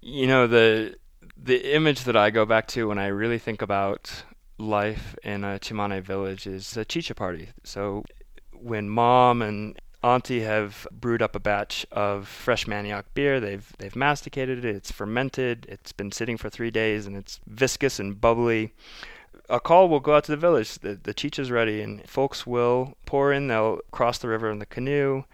You 0.00 0.26
know 0.26 0.46
the 0.46 0.96
the 1.36 1.74
image 1.74 2.04
that 2.04 2.16
I 2.16 2.30
go 2.30 2.44
back 2.44 2.66
to 2.68 2.88
when 2.88 2.98
I 2.98 3.08
really 3.08 3.38
think 3.38 3.62
about 3.62 4.24
life 4.58 5.16
in 5.22 5.44
a 5.44 5.58
Tsimane 5.58 6.02
village 6.02 6.46
is 6.46 6.76
a 6.76 6.84
chicha 6.84 7.14
party. 7.14 7.50
So 7.64 8.04
when 8.52 8.88
mom 8.88 9.40
and 9.42 9.78
auntie 10.02 10.40
have 10.40 10.86
brewed 10.92 11.22
up 11.22 11.34
a 11.34 11.40
batch 11.40 11.86
of 11.90 12.28
fresh 12.28 12.66
manioc 12.66 13.04
beer, 13.14 13.40
they've 13.40 13.72
they've 13.78 13.96
masticated 13.96 14.64
it, 14.64 14.76
it's 14.76 14.92
fermented, 14.92 15.66
it's 15.68 15.92
been 15.92 16.12
sitting 16.12 16.36
for 16.36 16.50
3 16.50 16.70
days 16.70 17.06
and 17.06 17.16
it's 17.16 17.40
viscous 17.46 17.98
and 17.98 18.20
bubbly. 18.20 18.72
A 19.48 19.60
call 19.60 19.88
will 19.88 20.00
go 20.00 20.14
out 20.14 20.24
to 20.24 20.32
the 20.32 20.36
village. 20.36 20.78
The 20.78 20.94
the 20.94 21.14
chicha's 21.14 21.50
ready 21.50 21.80
and 21.80 22.08
folks 22.08 22.46
will 22.46 22.96
pour 23.06 23.32
in, 23.32 23.48
they'll 23.48 23.80
cross 23.90 24.18
the 24.18 24.28
river 24.28 24.50
in 24.50 24.58
the 24.58 24.66
canoe 24.66 25.24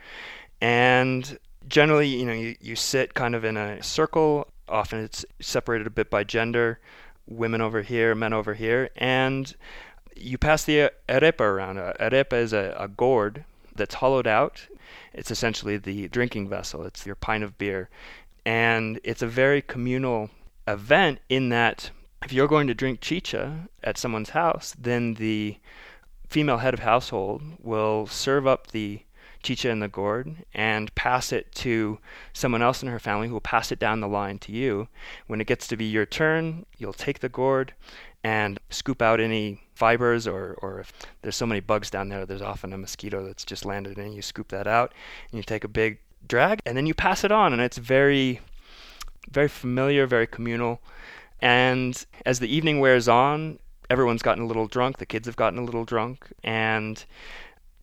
and 0.60 1.38
generally, 1.68 2.08
you 2.08 2.26
know, 2.26 2.32
you, 2.32 2.56
you 2.60 2.76
sit 2.76 3.14
kind 3.14 3.34
of 3.34 3.44
in 3.44 3.56
a 3.56 3.82
circle. 3.82 4.48
Often 4.68 5.00
it's 5.00 5.24
separated 5.40 5.86
a 5.86 5.90
bit 5.90 6.10
by 6.10 6.24
gender 6.24 6.78
women 7.26 7.60
over 7.60 7.82
here, 7.82 8.14
men 8.14 8.32
over 8.32 8.54
here, 8.54 8.90
and 8.96 9.54
you 10.16 10.38
pass 10.38 10.64
the 10.64 10.90
arepa 11.08 11.40
around. 11.40 11.76
Arepa 11.76 12.34
is 12.34 12.52
a, 12.52 12.74
a 12.78 12.88
gourd 12.88 13.44
that's 13.74 13.96
hollowed 13.96 14.26
out. 14.26 14.66
It's 15.12 15.30
essentially 15.30 15.76
the 15.76 16.08
drinking 16.08 16.48
vessel. 16.48 16.84
It's 16.84 17.06
your 17.06 17.14
pint 17.14 17.44
of 17.44 17.58
beer, 17.58 17.88
and 18.44 19.00
it's 19.04 19.22
a 19.22 19.26
very 19.26 19.62
communal 19.62 20.30
event 20.66 21.20
in 21.28 21.48
that 21.50 21.90
if 22.24 22.32
you're 22.32 22.48
going 22.48 22.66
to 22.66 22.74
drink 22.74 23.00
chicha 23.00 23.68
at 23.82 23.98
someone's 23.98 24.30
house, 24.30 24.74
then 24.78 25.14
the 25.14 25.58
female 26.26 26.58
head 26.58 26.74
of 26.74 26.80
household 26.80 27.42
will 27.62 28.06
serve 28.06 28.46
up 28.46 28.68
the 28.68 29.02
chicha 29.44 29.70
in 29.70 29.78
the 29.78 29.88
gourd 29.88 30.44
and 30.52 30.94
pass 30.94 31.32
it 31.32 31.52
to 31.54 31.98
someone 32.32 32.62
else 32.62 32.82
in 32.82 32.88
her 32.88 32.98
family 32.98 33.28
who 33.28 33.34
will 33.34 33.40
pass 33.40 33.70
it 33.70 33.78
down 33.78 34.00
the 34.00 34.08
line 34.08 34.38
to 34.40 34.52
you. 34.52 34.88
When 35.26 35.40
it 35.40 35.46
gets 35.46 35.68
to 35.68 35.76
be 35.76 35.84
your 35.84 36.06
turn, 36.06 36.66
you'll 36.76 36.92
take 36.92 37.20
the 37.20 37.28
gourd 37.28 37.74
and 38.24 38.58
scoop 38.70 39.02
out 39.02 39.20
any 39.20 39.60
fibers 39.74 40.26
or, 40.26 40.54
or 40.62 40.80
if 40.80 40.92
there's 41.22 41.36
so 41.36 41.46
many 41.46 41.60
bugs 41.60 41.90
down 41.90 42.08
there, 42.08 42.26
there's 42.26 42.42
often 42.42 42.72
a 42.72 42.78
mosquito 42.78 43.24
that's 43.24 43.44
just 43.44 43.64
landed 43.64 43.98
in. 43.98 44.12
You 44.12 44.22
scoop 44.22 44.48
that 44.48 44.66
out 44.66 44.92
and 45.30 45.36
you 45.36 45.42
take 45.44 45.62
a 45.62 45.68
big 45.68 45.98
drag 46.26 46.60
and 46.64 46.76
then 46.76 46.86
you 46.86 46.94
pass 46.94 47.22
it 47.22 47.30
on 47.30 47.52
and 47.52 47.60
it's 47.60 47.78
very 47.78 48.40
very 49.30 49.48
familiar, 49.48 50.06
very 50.06 50.26
communal. 50.26 50.80
And 51.40 52.04
as 52.24 52.40
the 52.40 52.54
evening 52.54 52.80
wears 52.80 53.08
on, 53.08 53.58
everyone's 53.90 54.22
gotten 54.22 54.44
a 54.44 54.46
little 54.46 54.66
drunk, 54.66 54.98
the 54.98 55.06
kids 55.06 55.26
have 55.26 55.36
gotten 55.36 55.58
a 55.58 55.64
little 55.64 55.84
drunk, 55.84 56.26
and 56.42 57.04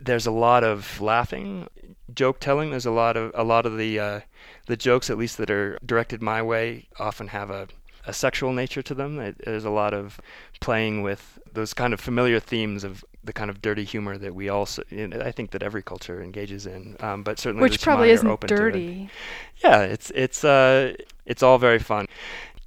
there's 0.04 0.26
a 0.26 0.32
lot 0.32 0.64
of 0.64 1.00
laughing, 1.00 1.68
joke 2.14 2.40
telling. 2.40 2.72
There's 2.72 2.86
a 2.86 2.92
lot 2.92 3.18
of 3.18 3.32
a 3.36 3.44
lot 3.44 3.66
of 3.66 3.78
the 3.78 4.00
uh, 4.00 4.20
the 4.68 4.78
jokes, 4.78 5.10
at 5.10 5.18
least 5.18 5.38
that 5.38 5.50
are 5.50 5.78
directed 5.86 6.22
my 6.22 6.42
way, 6.42 6.88
often 7.00 7.28
have 7.28 7.50
a 7.50 7.68
a 8.06 8.14
sexual 8.14 8.52
nature 8.52 8.82
to 8.82 8.96
them. 8.96 9.20
It, 9.20 9.38
there's 9.46 9.66
a 9.66 9.70
lot 9.70 9.94
of 9.94 10.20
playing 10.60 11.02
with 11.02 11.40
those 11.54 11.74
kind 11.74 11.94
of 11.94 12.00
familiar 12.00 12.40
themes 12.40 12.84
of 12.84 13.04
the 13.24 13.34
kind 13.34 13.50
of 13.50 13.62
dirty 13.62 13.84
humor 13.84 14.18
that 14.18 14.34
we 14.34 14.50
also, 14.50 14.84
I 14.92 15.32
think 15.32 15.52
that 15.52 15.62
every 15.62 15.84
culture 15.84 16.24
engages 16.24 16.66
in, 16.66 16.98
um, 17.02 17.24
but 17.24 17.38
certainly 17.38 17.62
which 17.62 17.82
probably 17.82 18.10
isn't 18.10 18.42
dirty. 18.48 19.10
Yeah, 19.64 19.82
it's 19.82 20.12
it's 20.16 20.44
uh 20.44 20.94
it's 21.26 21.44
all 21.44 21.60
very 21.60 21.80
fun. 21.80 22.08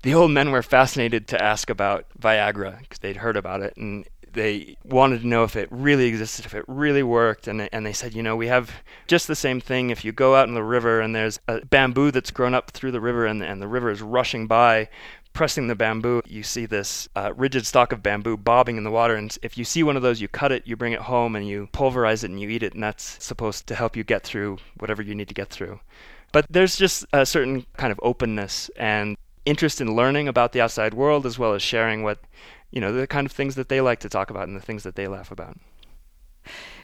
The 0.02 0.14
old 0.14 0.30
men 0.30 0.50
were 0.50 0.62
fascinated 0.62 1.26
to 1.28 1.42
ask 1.42 1.70
about 1.70 2.06
Viagra 2.20 2.78
because 2.80 2.98
they'd 2.98 3.16
heard 3.16 3.36
about 3.36 3.62
it 3.62 3.74
and 3.76 4.06
they 4.34 4.76
wanted 4.84 5.22
to 5.22 5.26
know 5.26 5.44
if 5.44 5.56
it 5.56 5.68
really 5.70 6.06
existed, 6.06 6.44
if 6.44 6.54
it 6.54 6.64
really 6.68 7.02
worked, 7.02 7.48
and 7.48 7.68
and 7.72 7.86
they 7.86 7.92
said, 7.92 8.14
you 8.14 8.22
know, 8.22 8.36
we 8.36 8.48
have 8.48 8.70
just 9.06 9.26
the 9.26 9.34
same 9.36 9.60
thing. 9.60 9.90
If 9.90 10.04
you 10.04 10.12
go 10.12 10.34
out 10.34 10.48
in 10.48 10.54
the 10.54 10.62
river 10.62 11.00
and 11.00 11.14
there's 11.14 11.40
a 11.48 11.64
bamboo 11.64 12.10
that's 12.10 12.30
grown 12.30 12.54
up 12.54 12.70
through 12.70 12.92
the 12.92 13.00
river 13.00 13.26
and 13.26 13.42
and 13.42 13.62
the 13.62 13.68
river 13.68 13.90
is 13.90 14.02
rushing 14.02 14.46
by, 14.46 14.88
pressing 15.32 15.66
the 15.66 15.74
bamboo, 15.74 16.22
you 16.26 16.42
see 16.42 16.64
this 16.64 17.08
uh, 17.16 17.32
rigid 17.36 17.66
stalk 17.66 17.92
of 17.92 18.02
bamboo 18.02 18.36
bobbing 18.36 18.76
in 18.76 18.84
the 18.84 18.90
water. 18.90 19.16
And 19.16 19.36
if 19.42 19.58
you 19.58 19.64
see 19.64 19.82
one 19.82 19.96
of 19.96 20.02
those, 20.02 20.20
you 20.20 20.28
cut 20.28 20.52
it, 20.52 20.66
you 20.66 20.76
bring 20.76 20.92
it 20.92 21.00
home, 21.00 21.36
and 21.36 21.46
you 21.46 21.68
pulverize 21.72 22.24
it 22.24 22.30
and 22.30 22.40
you 22.40 22.48
eat 22.48 22.62
it. 22.62 22.74
And 22.74 22.82
that's 22.82 23.22
supposed 23.22 23.66
to 23.66 23.74
help 23.74 23.96
you 23.96 24.04
get 24.04 24.22
through 24.22 24.58
whatever 24.78 25.02
you 25.02 25.14
need 25.14 25.28
to 25.28 25.34
get 25.34 25.50
through. 25.50 25.80
But 26.32 26.46
there's 26.50 26.76
just 26.76 27.04
a 27.12 27.26
certain 27.26 27.66
kind 27.76 27.92
of 27.92 28.00
openness 28.02 28.70
and 28.76 29.16
interest 29.44 29.80
in 29.80 29.94
learning 29.94 30.26
about 30.26 30.52
the 30.52 30.60
outside 30.60 30.94
world 30.94 31.26
as 31.26 31.38
well 31.38 31.52
as 31.52 31.62
sharing 31.62 32.02
what, 32.02 32.18
you 32.74 32.80
know, 32.80 32.92
the 32.92 33.06
kind 33.06 33.24
of 33.24 33.30
things 33.30 33.54
that 33.54 33.68
they 33.68 33.80
like 33.80 34.00
to 34.00 34.08
talk 34.08 34.30
about 34.30 34.48
and 34.48 34.56
the 34.56 34.60
things 34.60 34.82
that 34.82 34.96
they 34.96 35.06
laugh 35.06 35.30
about. 35.30 35.56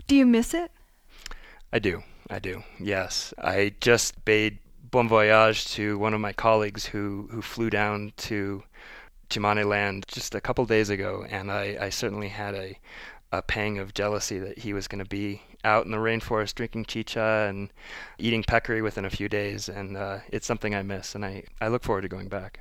Do 0.06 0.14
you 0.14 0.24
miss 0.24 0.54
it? 0.54 0.70
I 1.72 1.80
do. 1.80 2.04
I 2.30 2.38
do. 2.38 2.62
Yes. 2.78 3.34
I 3.36 3.74
just 3.80 4.24
bade 4.24 4.58
bon 4.92 5.08
voyage 5.08 5.66
to 5.72 5.98
one 5.98 6.14
of 6.14 6.20
my 6.20 6.32
colleagues 6.32 6.86
who, 6.86 7.28
who 7.32 7.42
flew 7.42 7.70
down 7.70 8.12
to 8.18 8.62
Tsimane 9.30 9.64
land 9.64 10.04
just 10.06 10.34
a 10.34 10.40
couple 10.40 10.64
days 10.64 10.90
ago, 10.90 11.26
and 11.28 11.50
I, 11.50 11.76
I 11.80 11.88
certainly 11.90 12.28
had 12.28 12.54
a, 12.54 12.78
a 13.32 13.42
pang 13.42 13.78
of 13.78 13.92
jealousy 13.92 14.38
that 14.38 14.58
he 14.58 14.72
was 14.72 14.86
going 14.86 14.98
to 15.00 15.08
be 15.08 15.42
out 15.64 15.84
in 15.84 15.92
the 15.92 15.98
rainforest 15.98 16.54
drinking 16.54 16.86
chicha 16.86 17.46
and 17.48 17.72
eating 18.18 18.42
peccary 18.42 18.82
within 18.82 19.04
a 19.04 19.10
few 19.10 19.28
days, 19.28 19.68
and 19.68 19.96
uh, 19.96 20.18
it's 20.30 20.46
something 20.46 20.74
I 20.74 20.82
miss, 20.82 21.14
and 21.14 21.24
I, 21.24 21.44
I 21.60 21.68
look 21.68 21.84
forward 21.84 22.02
to 22.02 22.08
going 22.08 22.28
back. 22.28 22.60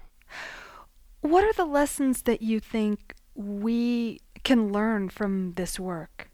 What 1.21 1.43
are 1.43 1.53
the 1.53 1.65
lessons 1.65 2.23
that 2.23 2.41
you 2.41 2.59
think 2.59 3.15
we 3.39 4.19
can 4.43 4.71
learn 4.73 5.07
from 5.09 5.53
this 5.53 5.79
work? 5.79 6.29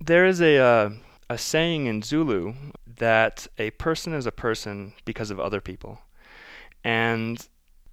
There 0.00 0.26
is 0.26 0.40
a 0.40 0.58
uh, 0.58 0.90
a 1.30 1.38
saying 1.38 1.86
in 1.86 2.02
Zulu 2.02 2.54
that 2.98 3.46
a 3.58 3.70
person 3.72 4.12
is 4.12 4.26
a 4.26 4.32
person 4.32 4.92
because 5.04 5.30
of 5.30 5.40
other 5.40 5.60
people. 5.60 6.00
And 6.82 7.46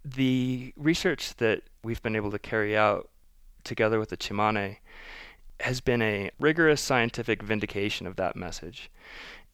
the 0.03 0.73
research 0.75 1.35
that 1.35 1.61
we've 1.83 2.01
been 2.01 2.15
able 2.15 2.31
to 2.31 2.39
carry 2.39 2.75
out 2.75 3.09
together 3.63 3.99
with 3.99 4.09
the 4.09 4.17
Tsimane 4.17 4.77
has 5.59 5.79
been 5.79 6.01
a 6.01 6.31
rigorous 6.39 6.81
scientific 6.81 7.43
vindication 7.43 8.07
of 8.07 8.15
that 8.15 8.35
message. 8.35 8.89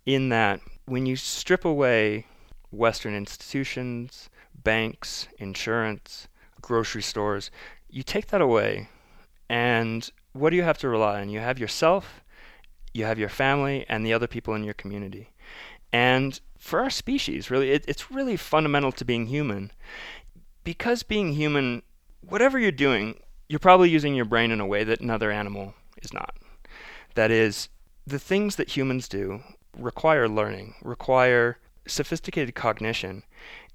In 0.05 0.29
that, 0.29 0.61
when 0.85 1.05
you 1.05 1.17
strip 1.17 1.65
away 1.65 2.25
Western 2.71 3.13
institutions, 3.13 4.29
banks, 4.63 5.27
insurance, 5.37 6.29
grocery 6.61 7.01
stores, 7.01 7.51
you 7.89 8.03
take 8.03 8.27
that 8.27 8.41
away, 8.41 8.89
and 9.49 10.09
what 10.33 10.49
do 10.49 10.55
you 10.55 10.63
have 10.63 10.77
to 10.79 10.89
rely 10.89 11.21
on? 11.21 11.29
You 11.29 11.39
have 11.39 11.59
yourself 11.59 12.21
you 12.97 13.05
have 13.05 13.19
your 13.19 13.29
family 13.29 13.85
and 13.87 14.05
the 14.05 14.13
other 14.13 14.27
people 14.27 14.55
in 14.55 14.63
your 14.63 14.73
community. 14.73 15.29
And 15.93 16.39
for 16.57 16.81
our 16.81 16.89
species, 16.89 17.49
really, 17.49 17.71
it, 17.71 17.85
it's 17.87 18.11
really 18.11 18.35
fundamental 18.35 18.91
to 18.93 19.05
being 19.05 19.27
human. 19.27 19.71
Because 20.63 21.03
being 21.03 21.33
human, 21.33 21.83
whatever 22.27 22.59
you're 22.59 22.71
doing, 22.71 23.19
you're 23.47 23.59
probably 23.59 23.89
using 23.89 24.15
your 24.15 24.25
brain 24.25 24.51
in 24.51 24.59
a 24.59 24.65
way 24.65 24.83
that 24.83 24.99
another 24.99 25.31
animal 25.31 25.75
is 26.01 26.11
not. 26.11 26.35
That 27.13 27.31
is, 27.31 27.69
the 28.05 28.19
things 28.19 28.55
that 28.55 28.75
humans 28.75 29.07
do 29.07 29.41
require 29.77 30.27
learning, 30.27 30.75
require 30.81 31.59
sophisticated 31.87 32.55
cognition, 32.55 33.23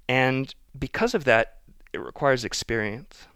and 0.07 0.53
because 0.77 1.13
of 1.13 1.23
that, 1.23 1.59
it 1.93 1.99
requires 1.99 2.43
experience. 2.43 3.27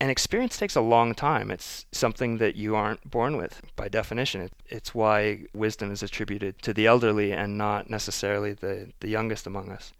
And 0.00 0.10
experience 0.10 0.58
takes 0.58 0.74
a 0.74 0.80
long 0.80 1.14
time. 1.14 1.50
It's 1.50 1.86
something 1.92 2.38
that 2.38 2.56
you 2.56 2.74
aren't 2.74 3.08
born 3.08 3.36
with 3.36 3.62
by 3.76 3.88
definition. 3.88 4.50
it's 4.66 4.94
why 4.94 5.44
wisdom 5.54 5.92
is 5.92 6.02
attributed 6.02 6.60
to 6.62 6.74
the 6.74 6.86
elderly 6.86 7.32
and 7.32 7.56
not 7.56 7.88
necessarily 7.88 8.52
the, 8.52 8.92
the 9.00 9.08
youngest 9.08 9.46
among 9.46 9.70
us. 9.70 9.92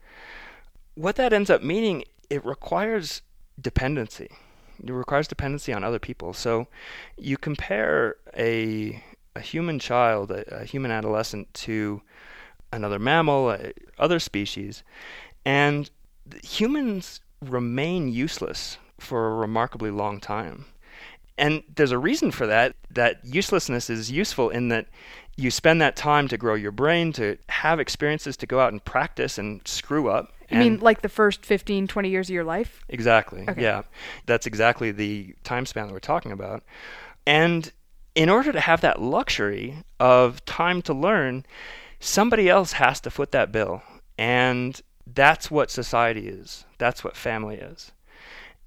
What 0.97 1.17
that 1.17 1.33
ends 1.33 1.49
up 1.49 1.63
meaning, 1.63 2.05
it 2.29 2.45
requires 2.45 3.23
dependency. 3.61 4.29
It 4.83 4.93
requires 4.93 5.29
dependency 5.29 5.73
on 5.73 5.85
other 5.85 6.01
people. 6.01 6.33
So 6.33 6.67
you 7.17 7.37
compare 7.37 8.17
a, 8.37 9.03
a 9.37 9.41
human 9.41 9.79
child, 9.79 10.33
a, 10.33 10.63
a 10.63 10.65
human 10.65 10.91
adolescent, 10.91 11.55
to 11.55 12.03
another 12.73 12.99
mammal, 12.99 13.49
uh, 13.49 13.59
other 13.99 14.19
species, 14.19 14.83
and 15.45 15.91
humans 16.43 17.21
remain 17.51 18.09
useless 18.09 18.79
for 18.99 19.29
a 19.29 19.35
remarkably 19.35 19.91
long 19.91 20.21
time. 20.21 20.67
And 21.37 21.63
there's 21.75 21.91
a 21.91 21.99
reason 21.99 22.31
for 22.31 22.47
that. 22.47 22.77
That 22.91 23.21
uselessness 23.25 23.91
is 23.91 24.11
useful 24.11 24.51
in 24.51 24.69
that 24.69 24.87
you 25.37 25.51
spend 25.51 25.81
that 25.81 25.97
time 25.97 26.29
to 26.29 26.37
grow 26.37 26.55
your 26.55 26.71
brain, 26.71 27.13
to 27.15 27.37
have 27.49 27.81
experiences, 27.81 28.37
to 28.39 28.47
go 28.47 28.61
out 28.61 28.73
and 28.73 28.85
practice 28.85 29.37
and 29.37 29.67
screw 29.67 30.09
up. 30.09 30.33
You 30.51 30.59
mean 30.59 30.79
like 30.79 31.03
the 31.03 31.09
first 31.09 31.45
15, 31.45 31.89
20 31.89 32.09
years 32.09 32.29
of 32.29 32.35
your 32.35 32.45
life? 32.45 32.85
Exactly. 32.89 33.45
Okay. 33.49 33.61
Yeah. 33.61 33.83
That's 34.27 34.47
exactly 34.47 34.93
the 34.93 35.35
time 35.43 35.67
span 35.67 35.89
that 35.89 35.93
we're 35.93 35.99
talking 35.99 36.31
about. 36.31 36.63
And 37.27 37.73
in 38.15 38.29
order 38.29 38.53
to 38.53 38.61
have 38.61 38.81
that 38.83 39.01
luxury 39.01 39.79
of 39.99 40.45
time 40.45 40.83
to 40.83 40.95
learn, 40.95 41.45
somebody 41.99 42.49
else 42.49 42.73
has 42.73 43.01
to 43.01 43.11
foot 43.11 43.33
that 43.33 43.51
bill. 43.51 43.83
And 44.17 44.81
that's 45.07 45.51
what 45.51 45.71
society 45.71 46.29
is. 46.29 46.65
That's 46.79 47.05
what 47.05 47.17
family 47.17 47.57
is. 47.57 47.93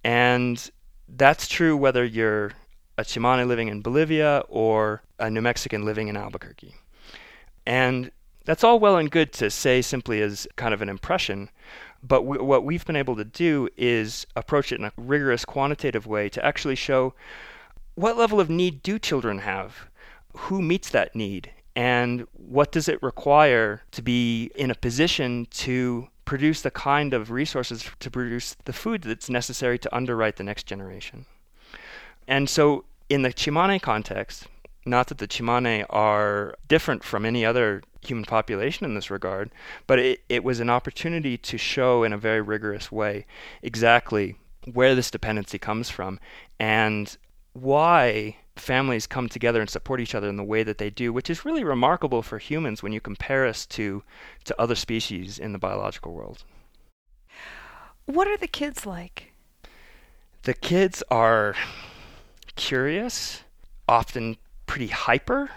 And 0.04 0.70
that's 1.08 1.48
true 1.48 1.76
whether 1.76 2.04
you're 2.06 2.52
a 2.98 3.04
Tsimane 3.04 3.48
living 3.48 3.68
in 3.68 3.82
Bolivia 3.82 4.44
or 4.48 5.02
a 5.20 5.30
New 5.30 5.42
Mexican 5.42 5.86
living 5.86 6.08
in 6.08 6.18
Albuquerque. 6.18 6.76
And 7.66 8.12
that's 8.46 8.64
all 8.64 8.80
well 8.80 8.98
and 8.98 9.12
good 9.12 9.34
to 9.34 9.50
say 9.50 9.82
simply 9.82 10.22
as 10.22 10.48
kind 10.56 10.74
of 10.74 10.82
an 10.82 10.90
impression, 10.90 11.50
but 12.02 12.24
what 12.24 12.64
we've 12.64 12.86
been 12.86 12.96
able 12.96 13.16
to 13.16 13.26
do 13.26 13.68
is 13.76 14.26
approach 14.36 14.72
it 14.72 14.80
in 14.80 14.86
a 14.86 14.94
rigorous 14.96 15.44
quantitative 15.44 16.08
way 16.08 16.30
to 16.30 16.46
actually 16.46 16.76
show 16.76 17.14
what 17.96 18.18
level 18.18 18.40
of 18.40 18.50
need 18.50 18.84
do 18.84 19.00
children 19.00 19.40
have? 19.40 19.90
Who 20.34 20.62
meets 20.62 20.90
that 20.92 21.16
need? 21.16 21.52
And 21.76 22.28
what 22.34 22.72
does 22.72 22.88
it 22.88 23.02
require 23.04 23.82
to 23.92 24.02
be 24.02 24.52
in 24.56 24.72
a 24.72 24.76
position 24.76 25.48
to 25.52 26.08
produce 26.28 26.62
the 26.62 26.70
kind 26.70 27.14
of 27.14 27.32
resources 27.32 27.90
to 28.02 28.12
produce 28.12 28.58
the 28.66 28.74
food 28.74 29.02
that's 29.02 29.30
necessary 29.30 29.80
to 29.80 29.96
underwrite 29.96 30.36
the 30.36 30.44
next 30.44 30.68
generation. 30.68 31.26
And 32.28 32.50
so, 32.50 32.84
in 33.08 33.22
the 33.22 33.30
Tsimane 33.30 33.82
context, 33.82 34.48
not 34.86 35.08
that 35.08 35.20
the 35.20 35.28
Tsimane 35.28 35.86
are 35.90 36.56
different 36.68 37.06
from 37.06 37.26
any 37.26 37.46
other 37.46 37.82
human 38.02 38.26
population 38.26 38.86
in 38.86 38.94
this 38.94 39.10
regard, 39.10 39.52
but 39.88 40.00
it, 40.00 40.20
it 40.28 40.44
was 40.44 40.60
an 40.60 40.70
opportunity 40.70 41.38
to 41.38 41.58
show 41.58 42.04
in 42.04 42.12
a 42.12 42.18
very 42.18 42.42
rigorous 42.42 42.92
way 42.92 43.26
exactly 43.64 44.36
where 44.74 44.96
this 44.96 45.10
dependency 45.10 45.58
comes 45.58 45.90
from 45.90 46.20
and 46.60 47.18
why 47.54 48.36
families 48.60 49.08
come 49.08 49.30
together 49.30 49.62
and 49.62 49.70
support 49.70 50.00
each 50.00 50.16
other 50.16 50.30
in 50.30 50.36
the 50.36 50.44
way 50.44 50.64
that 50.64 50.78
they 50.78 50.90
do, 50.90 51.14
which 51.14 51.30
is 51.30 51.46
really 51.46 51.64
remarkable 51.64 52.22
for 52.22 52.38
humans 52.38 52.82
when 52.84 52.92
you 52.92 53.02
compare 53.02 53.46
us 53.46 53.66
to, 53.66 54.04
to 54.46 54.62
other 54.62 54.76
species 54.76 55.40
in 55.40 55.54
the 55.54 55.60
biological 55.60 56.14
world. 56.14 56.44
What 58.06 58.28
are 58.28 58.38
the 58.38 58.48
kids 58.48 58.86
like? 58.86 59.34
The 60.44 60.54
kids 60.54 61.04
are 61.12 61.56
curious, 62.56 63.44
often 63.88 64.38
pretty 64.66 64.88
hyper, 64.88 65.50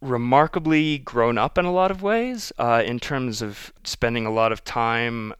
remarkably 0.00 0.98
grown 0.98 1.38
up 1.38 1.56
in 1.56 1.64
a 1.64 1.72
lot 1.72 1.90
of 1.90 2.02
ways 2.02 2.52
uh, 2.58 2.82
in 2.84 3.00
terms 3.00 3.40
of 3.40 3.72
spending 3.84 4.26
a 4.26 4.30
lot 4.30 4.52
of 4.52 4.64
time. 4.64 5.32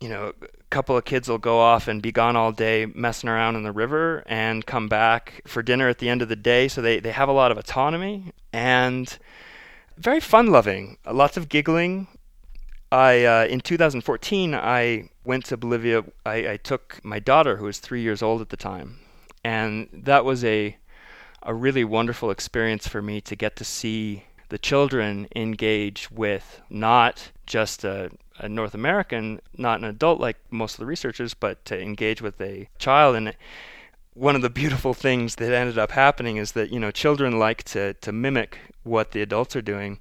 You 0.00 0.08
know, 0.08 0.32
couple 0.70 0.96
of 0.96 1.04
kids 1.04 1.28
will 1.28 1.38
go 1.38 1.60
off 1.60 1.88
and 1.88 2.02
be 2.02 2.12
gone 2.12 2.36
all 2.36 2.52
day 2.52 2.86
messing 2.86 3.28
around 3.28 3.56
in 3.56 3.62
the 3.62 3.72
river 3.72 4.22
and 4.26 4.66
come 4.66 4.88
back 4.88 5.42
for 5.46 5.62
dinner 5.62 5.88
at 5.88 5.98
the 5.98 6.08
end 6.08 6.22
of 6.22 6.28
the 6.28 6.36
day. 6.36 6.68
So 6.68 6.82
they, 6.82 7.00
they 7.00 7.12
have 7.12 7.28
a 7.28 7.32
lot 7.32 7.50
of 7.50 7.58
autonomy 7.58 8.32
and 8.52 9.18
very 9.96 10.20
fun 10.20 10.48
loving, 10.48 10.98
lots 11.10 11.36
of 11.36 11.48
giggling. 11.48 12.08
I 12.92 13.24
uh, 13.24 13.46
in 13.46 13.60
2014 13.60 14.54
I 14.54 15.08
went 15.24 15.44
to 15.46 15.56
Bolivia. 15.56 16.04
I, 16.24 16.52
I 16.52 16.56
took 16.56 17.00
my 17.02 17.18
daughter, 17.18 17.56
who 17.56 17.64
was 17.64 17.78
three 17.78 18.02
years 18.02 18.22
old 18.22 18.40
at 18.40 18.50
the 18.50 18.56
time, 18.56 18.98
and 19.44 19.88
that 19.92 20.24
was 20.24 20.44
a 20.44 20.76
a 21.42 21.54
really 21.54 21.84
wonderful 21.84 22.30
experience 22.30 22.88
for 22.88 23.02
me 23.02 23.20
to 23.20 23.36
get 23.36 23.56
to 23.56 23.64
see 23.64 24.24
the 24.48 24.58
children 24.58 25.28
engage 25.34 26.10
with 26.10 26.60
not 26.70 27.30
just 27.46 27.84
a, 27.84 28.10
a, 28.38 28.48
North 28.48 28.74
American, 28.74 29.40
not 29.56 29.78
an 29.78 29.84
adult 29.84 30.20
like 30.20 30.36
most 30.50 30.74
of 30.74 30.80
the 30.80 30.86
researchers, 30.86 31.34
but 31.34 31.64
to 31.66 31.80
engage 31.80 32.22
with 32.22 32.40
a 32.40 32.68
child. 32.78 33.16
And 33.16 33.36
one 34.14 34.36
of 34.36 34.42
the 34.42 34.50
beautiful 34.50 34.94
things 34.94 35.36
that 35.36 35.52
ended 35.52 35.78
up 35.78 35.92
happening 35.92 36.36
is 36.36 36.52
that 36.52 36.70
you 36.70 36.80
know 36.80 36.90
children 36.90 37.38
like 37.38 37.62
to 37.64 37.94
to 37.94 38.12
mimic 38.12 38.58
what 38.82 39.10
the 39.10 39.22
adults 39.22 39.56
are 39.56 39.62
doing. 39.62 39.98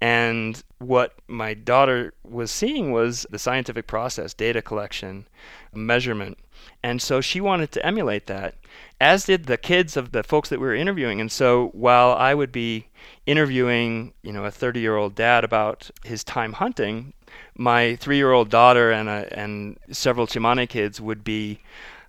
And 0.00 0.62
what 0.78 1.14
my 1.26 1.54
daughter 1.54 2.14
was 2.22 2.52
seeing 2.52 2.92
was 2.92 3.26
the 3.30 3.38
scientific 3.38 3.88
process, 3.88 4.32
data 4.32 4.62
collection, 4.62 5.26
measurement. 5.74 6.38
And 6.82 7.02
so 7.02 7.20
she 7.20 7.40
wanted 7.40 7.72
to 7.72 7.84
emulate 7.84 8.26
that, 8.26 8.54
as 9.00 9.24
did 9.24 9.46
the 9.46 9.56
kids 9.56 9.96
of 9.96 10.12
the 10.12 10.22
folks 10.22 10.48
that 10.50 10.60
we 10.60 10.66
were 10.66 10.74
interviewing. 10.74 11.20
And 11.20 11.32
so 11.32 11.68
while 11.68 12.12
I 12.12 12.34
would 12.34 12.52
be 12.52 12.86
interviewing, 13.26 14.12
you 14.22 14.32
know, 14.32 14.44
a 14.44 14.50
30-year-old 14.50 15.16
dad 15.16 15.42
about 15.42 15.90
his 16.04 16.22
time 16.22 16.52
hunting, 16.52 17.12
my 17.58 17.96
three-year-old 17.96 18.48
daughter 18.48 18.90
and 18.92 19.08
a, 19.08 19.38
and 19.38 19.78
several 19.90 20.26
Tsimane 20.26 20.68
kids 20.68 21.00
would 21.00 21.24
be 21.24 21.60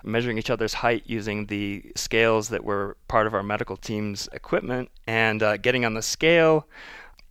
measuring 0.03 0.37
each 0.37 0.49
other's 0.49 0.75
height 0.75 1.03
using 1.05 1.47
the 1.47 1.91
scales 1.95 2.49
that 2.49 2.63
were 2.63 2.95
part 3.07 3.27
of 3.27 3.33
our 3.33 3.43
medical 3.43 3.75
team's 3.75 4.29
equipment 4.31 4.89
and 5.07 5.43
uh, 5.43 5.57
getting 5.57 5.83
on 5.83 5.93
the 5.93 6.01
scale 6.01 6.67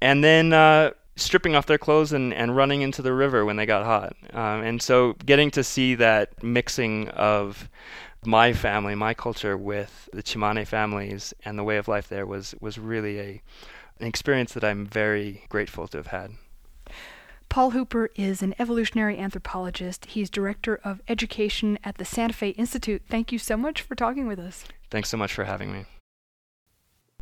and 0.03 0.23
then 0.23 0.53
uh, 0.53 0.91
stripping 1.17 1.55
off 1.55 1.67
their 1.67 1.79
clothes 1.79 2.13
and, 2.13 2.35
and 2.35 2.57
running 2.57 2.83
into 2.83 3.01
the 3.01 3.13
river 3.13 3.45
when 3.45 3.57
they 3.57 3.67
got 3.67 3.85
hot. 3.85 4.15
Um, 4.33 4.63
and 4.63 4.83
so 4.83 5.15
getting 5.25 5.51
to 5.53 5.65
see 5.65 5.95
that 5.95 6.43
mixing 6.43 7.09
of 7.11 7.71
my 8.25 8.53
family, 8.53 8.95
my 8.95 9.15
culture 9.15 9.57
with 9.57 10.09
the 10.13 10.23
Tsimane 10.23 10.67
families 10.67 11.33
and 11.45 11.59
the 11.59 11.65
way 11.65 11.79
of 11.79 11.89
life 11.89 12.09
there 12.09 12.27
was, 12.27 12.55
was 12.61 12.79
really 12.79 13.19
a, 13.19 13.43
an 14.01 14.07
experience 14.07 14.53
that 14.53 14.65
I'm 14.65 14.87
very 14.87 15.45
grateful 15.49 15.89
to 15.89 15.97
have 15.97 16.09
had. 16.09 16.33
Paul 17.49 17.71
Hooper 17.71 18.11
is 18.15 18.43
an 18.43 18.55
evolutionary 18.59 19.19
anthropologist. 19.19 20.07
He's 20.07 20.29
director 20.29 20.81
of 20.85 21.01
education 21.09 21.79
at 21.83 21.97
the 21.97 22.05
Santa 22.05 22.35
Fe 22.35 22.51
Institute. 22.51 23.03
Thank 23.09 23.33
you 23.33 23.39
so 23.39 23.57
much 23.57 23.83
for 23.83 23.95
talking 23.95 24.27
with 24.27 24.39
us. 24.39 24.65
Thanks 24.91 25.09
so 25.09 25.17
much 25.17 25.33
for 25.33 25.45
having 25.45 25.73
me. 25.73 25.87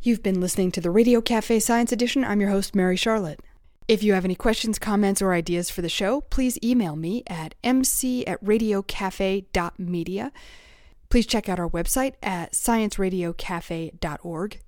You've 0.02 0.22
been 0.22 0.40
listening 0.40 0.72
to 0.72 0.80
the 0.80 0.90
Radio 0.90 1.20
Cafe 1.20 1.60
Science 1.60 1.92
Edition. 1.92 2.24
I'm 2.24 2.40
your 2.40 2.50
host, 2.50 2.74
Mary 2.74 2.96
Charlotte. 2.96 3.40
If 3.88 4.02
you 4.02 4.14
have 4.14 4.24
any 4.24 4.34
questions, 4.34 4.80
comments, 4.80 5.22
or 5.22 5.32
ideas 5.32 5.70
for 5.70 5.80
the 5.80 5.88
show, 5.88 6.22
please 6.22 6.58
email 6.62 6.96
me 6.96 7.22
at 7.28 7.54
mc 7.62 8.26
at 8.26 8.44
radiocafe.media. 8.44 10.32
Please 11.08 11.26
check 11.26 11.48
out 11.48 11.60
our 11.60 11.70
website 11.70 12.14
at 12.20 12.52
scienceradiocafe.org. 12.52 14.60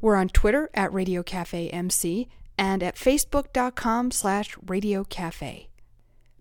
We're 0.00 0.16
on 0.16 0.28
Twitter 0.28 0.70
at 0.74 0.92
RadioCafeMC 0.92 2.28
and 2.58 2.82
at 2.82 2.96
facebook.com 2.96 4.10
slash 4.10 4.56
radiocafe. 4.56 5.68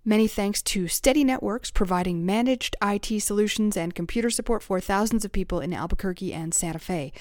Many 0.04 0.28
thanks 0.28 0.62
to 0.64 0.88
Steady 0.88 1.24
Networks 1.24 1.70
providing 1.70 2.26
managed 2.26 2.76
IT 2.82 3.22
solutions 3.22 3.76
and 3.76 3.94
computer 3.94 4.30
support 4.30 4.64
for 4.64 4.80
thousands 4.80 5.26
of 5.26 5.32
people 5.32 5.60
in 5.60 5.74
Albuquerque 5.74 6.34
and 6.34 6.54
Santa 6.54 6.80
Fe. 6.80 7.12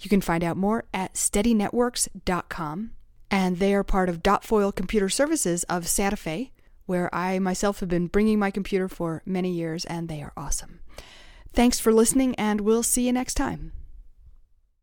You 0.00 0.08
can 0.08 0.22
find 0.22 0.42
out 0.42 0.56
more 0.56 0.84
at 0.94 1.14
steadynetworks.com. 1.14 2.92
And 3.30 3.58
they 3.58 3.74
are 3.74 3.84
part 3.84 4.08
of 4.08 4.22
Dotfoil 4.22 4.74
Computer 4.74 5.08
Services 5.08 5.62
of 5.64 5.86
Santa 5.86 6.16
Fe, 6.16 6.50
where 6.86 7.14
I 7.14 7.38
myself 7.38 7.78
have 7.80 7.88
been 7.88 8.08
bringing 8.08 8.38
my 8.40 8.50
computer 8.50 8.88
for 8.88 9.22
many 9.24 9.52
years, 9.52 9.84
and 9.84 10.08
they 10.08 10.20
are 10.20 10.32
awesome. 10.36 10.80
Thanks 11.52 11.78
for 11.78 11.92
listening, 11.92 12.34
and 12.36 12.62
we'll 12.62 12.82
see 12.82 13.06
you 13.06 13.12
next 13.12 13.34
time. 13.34 13.72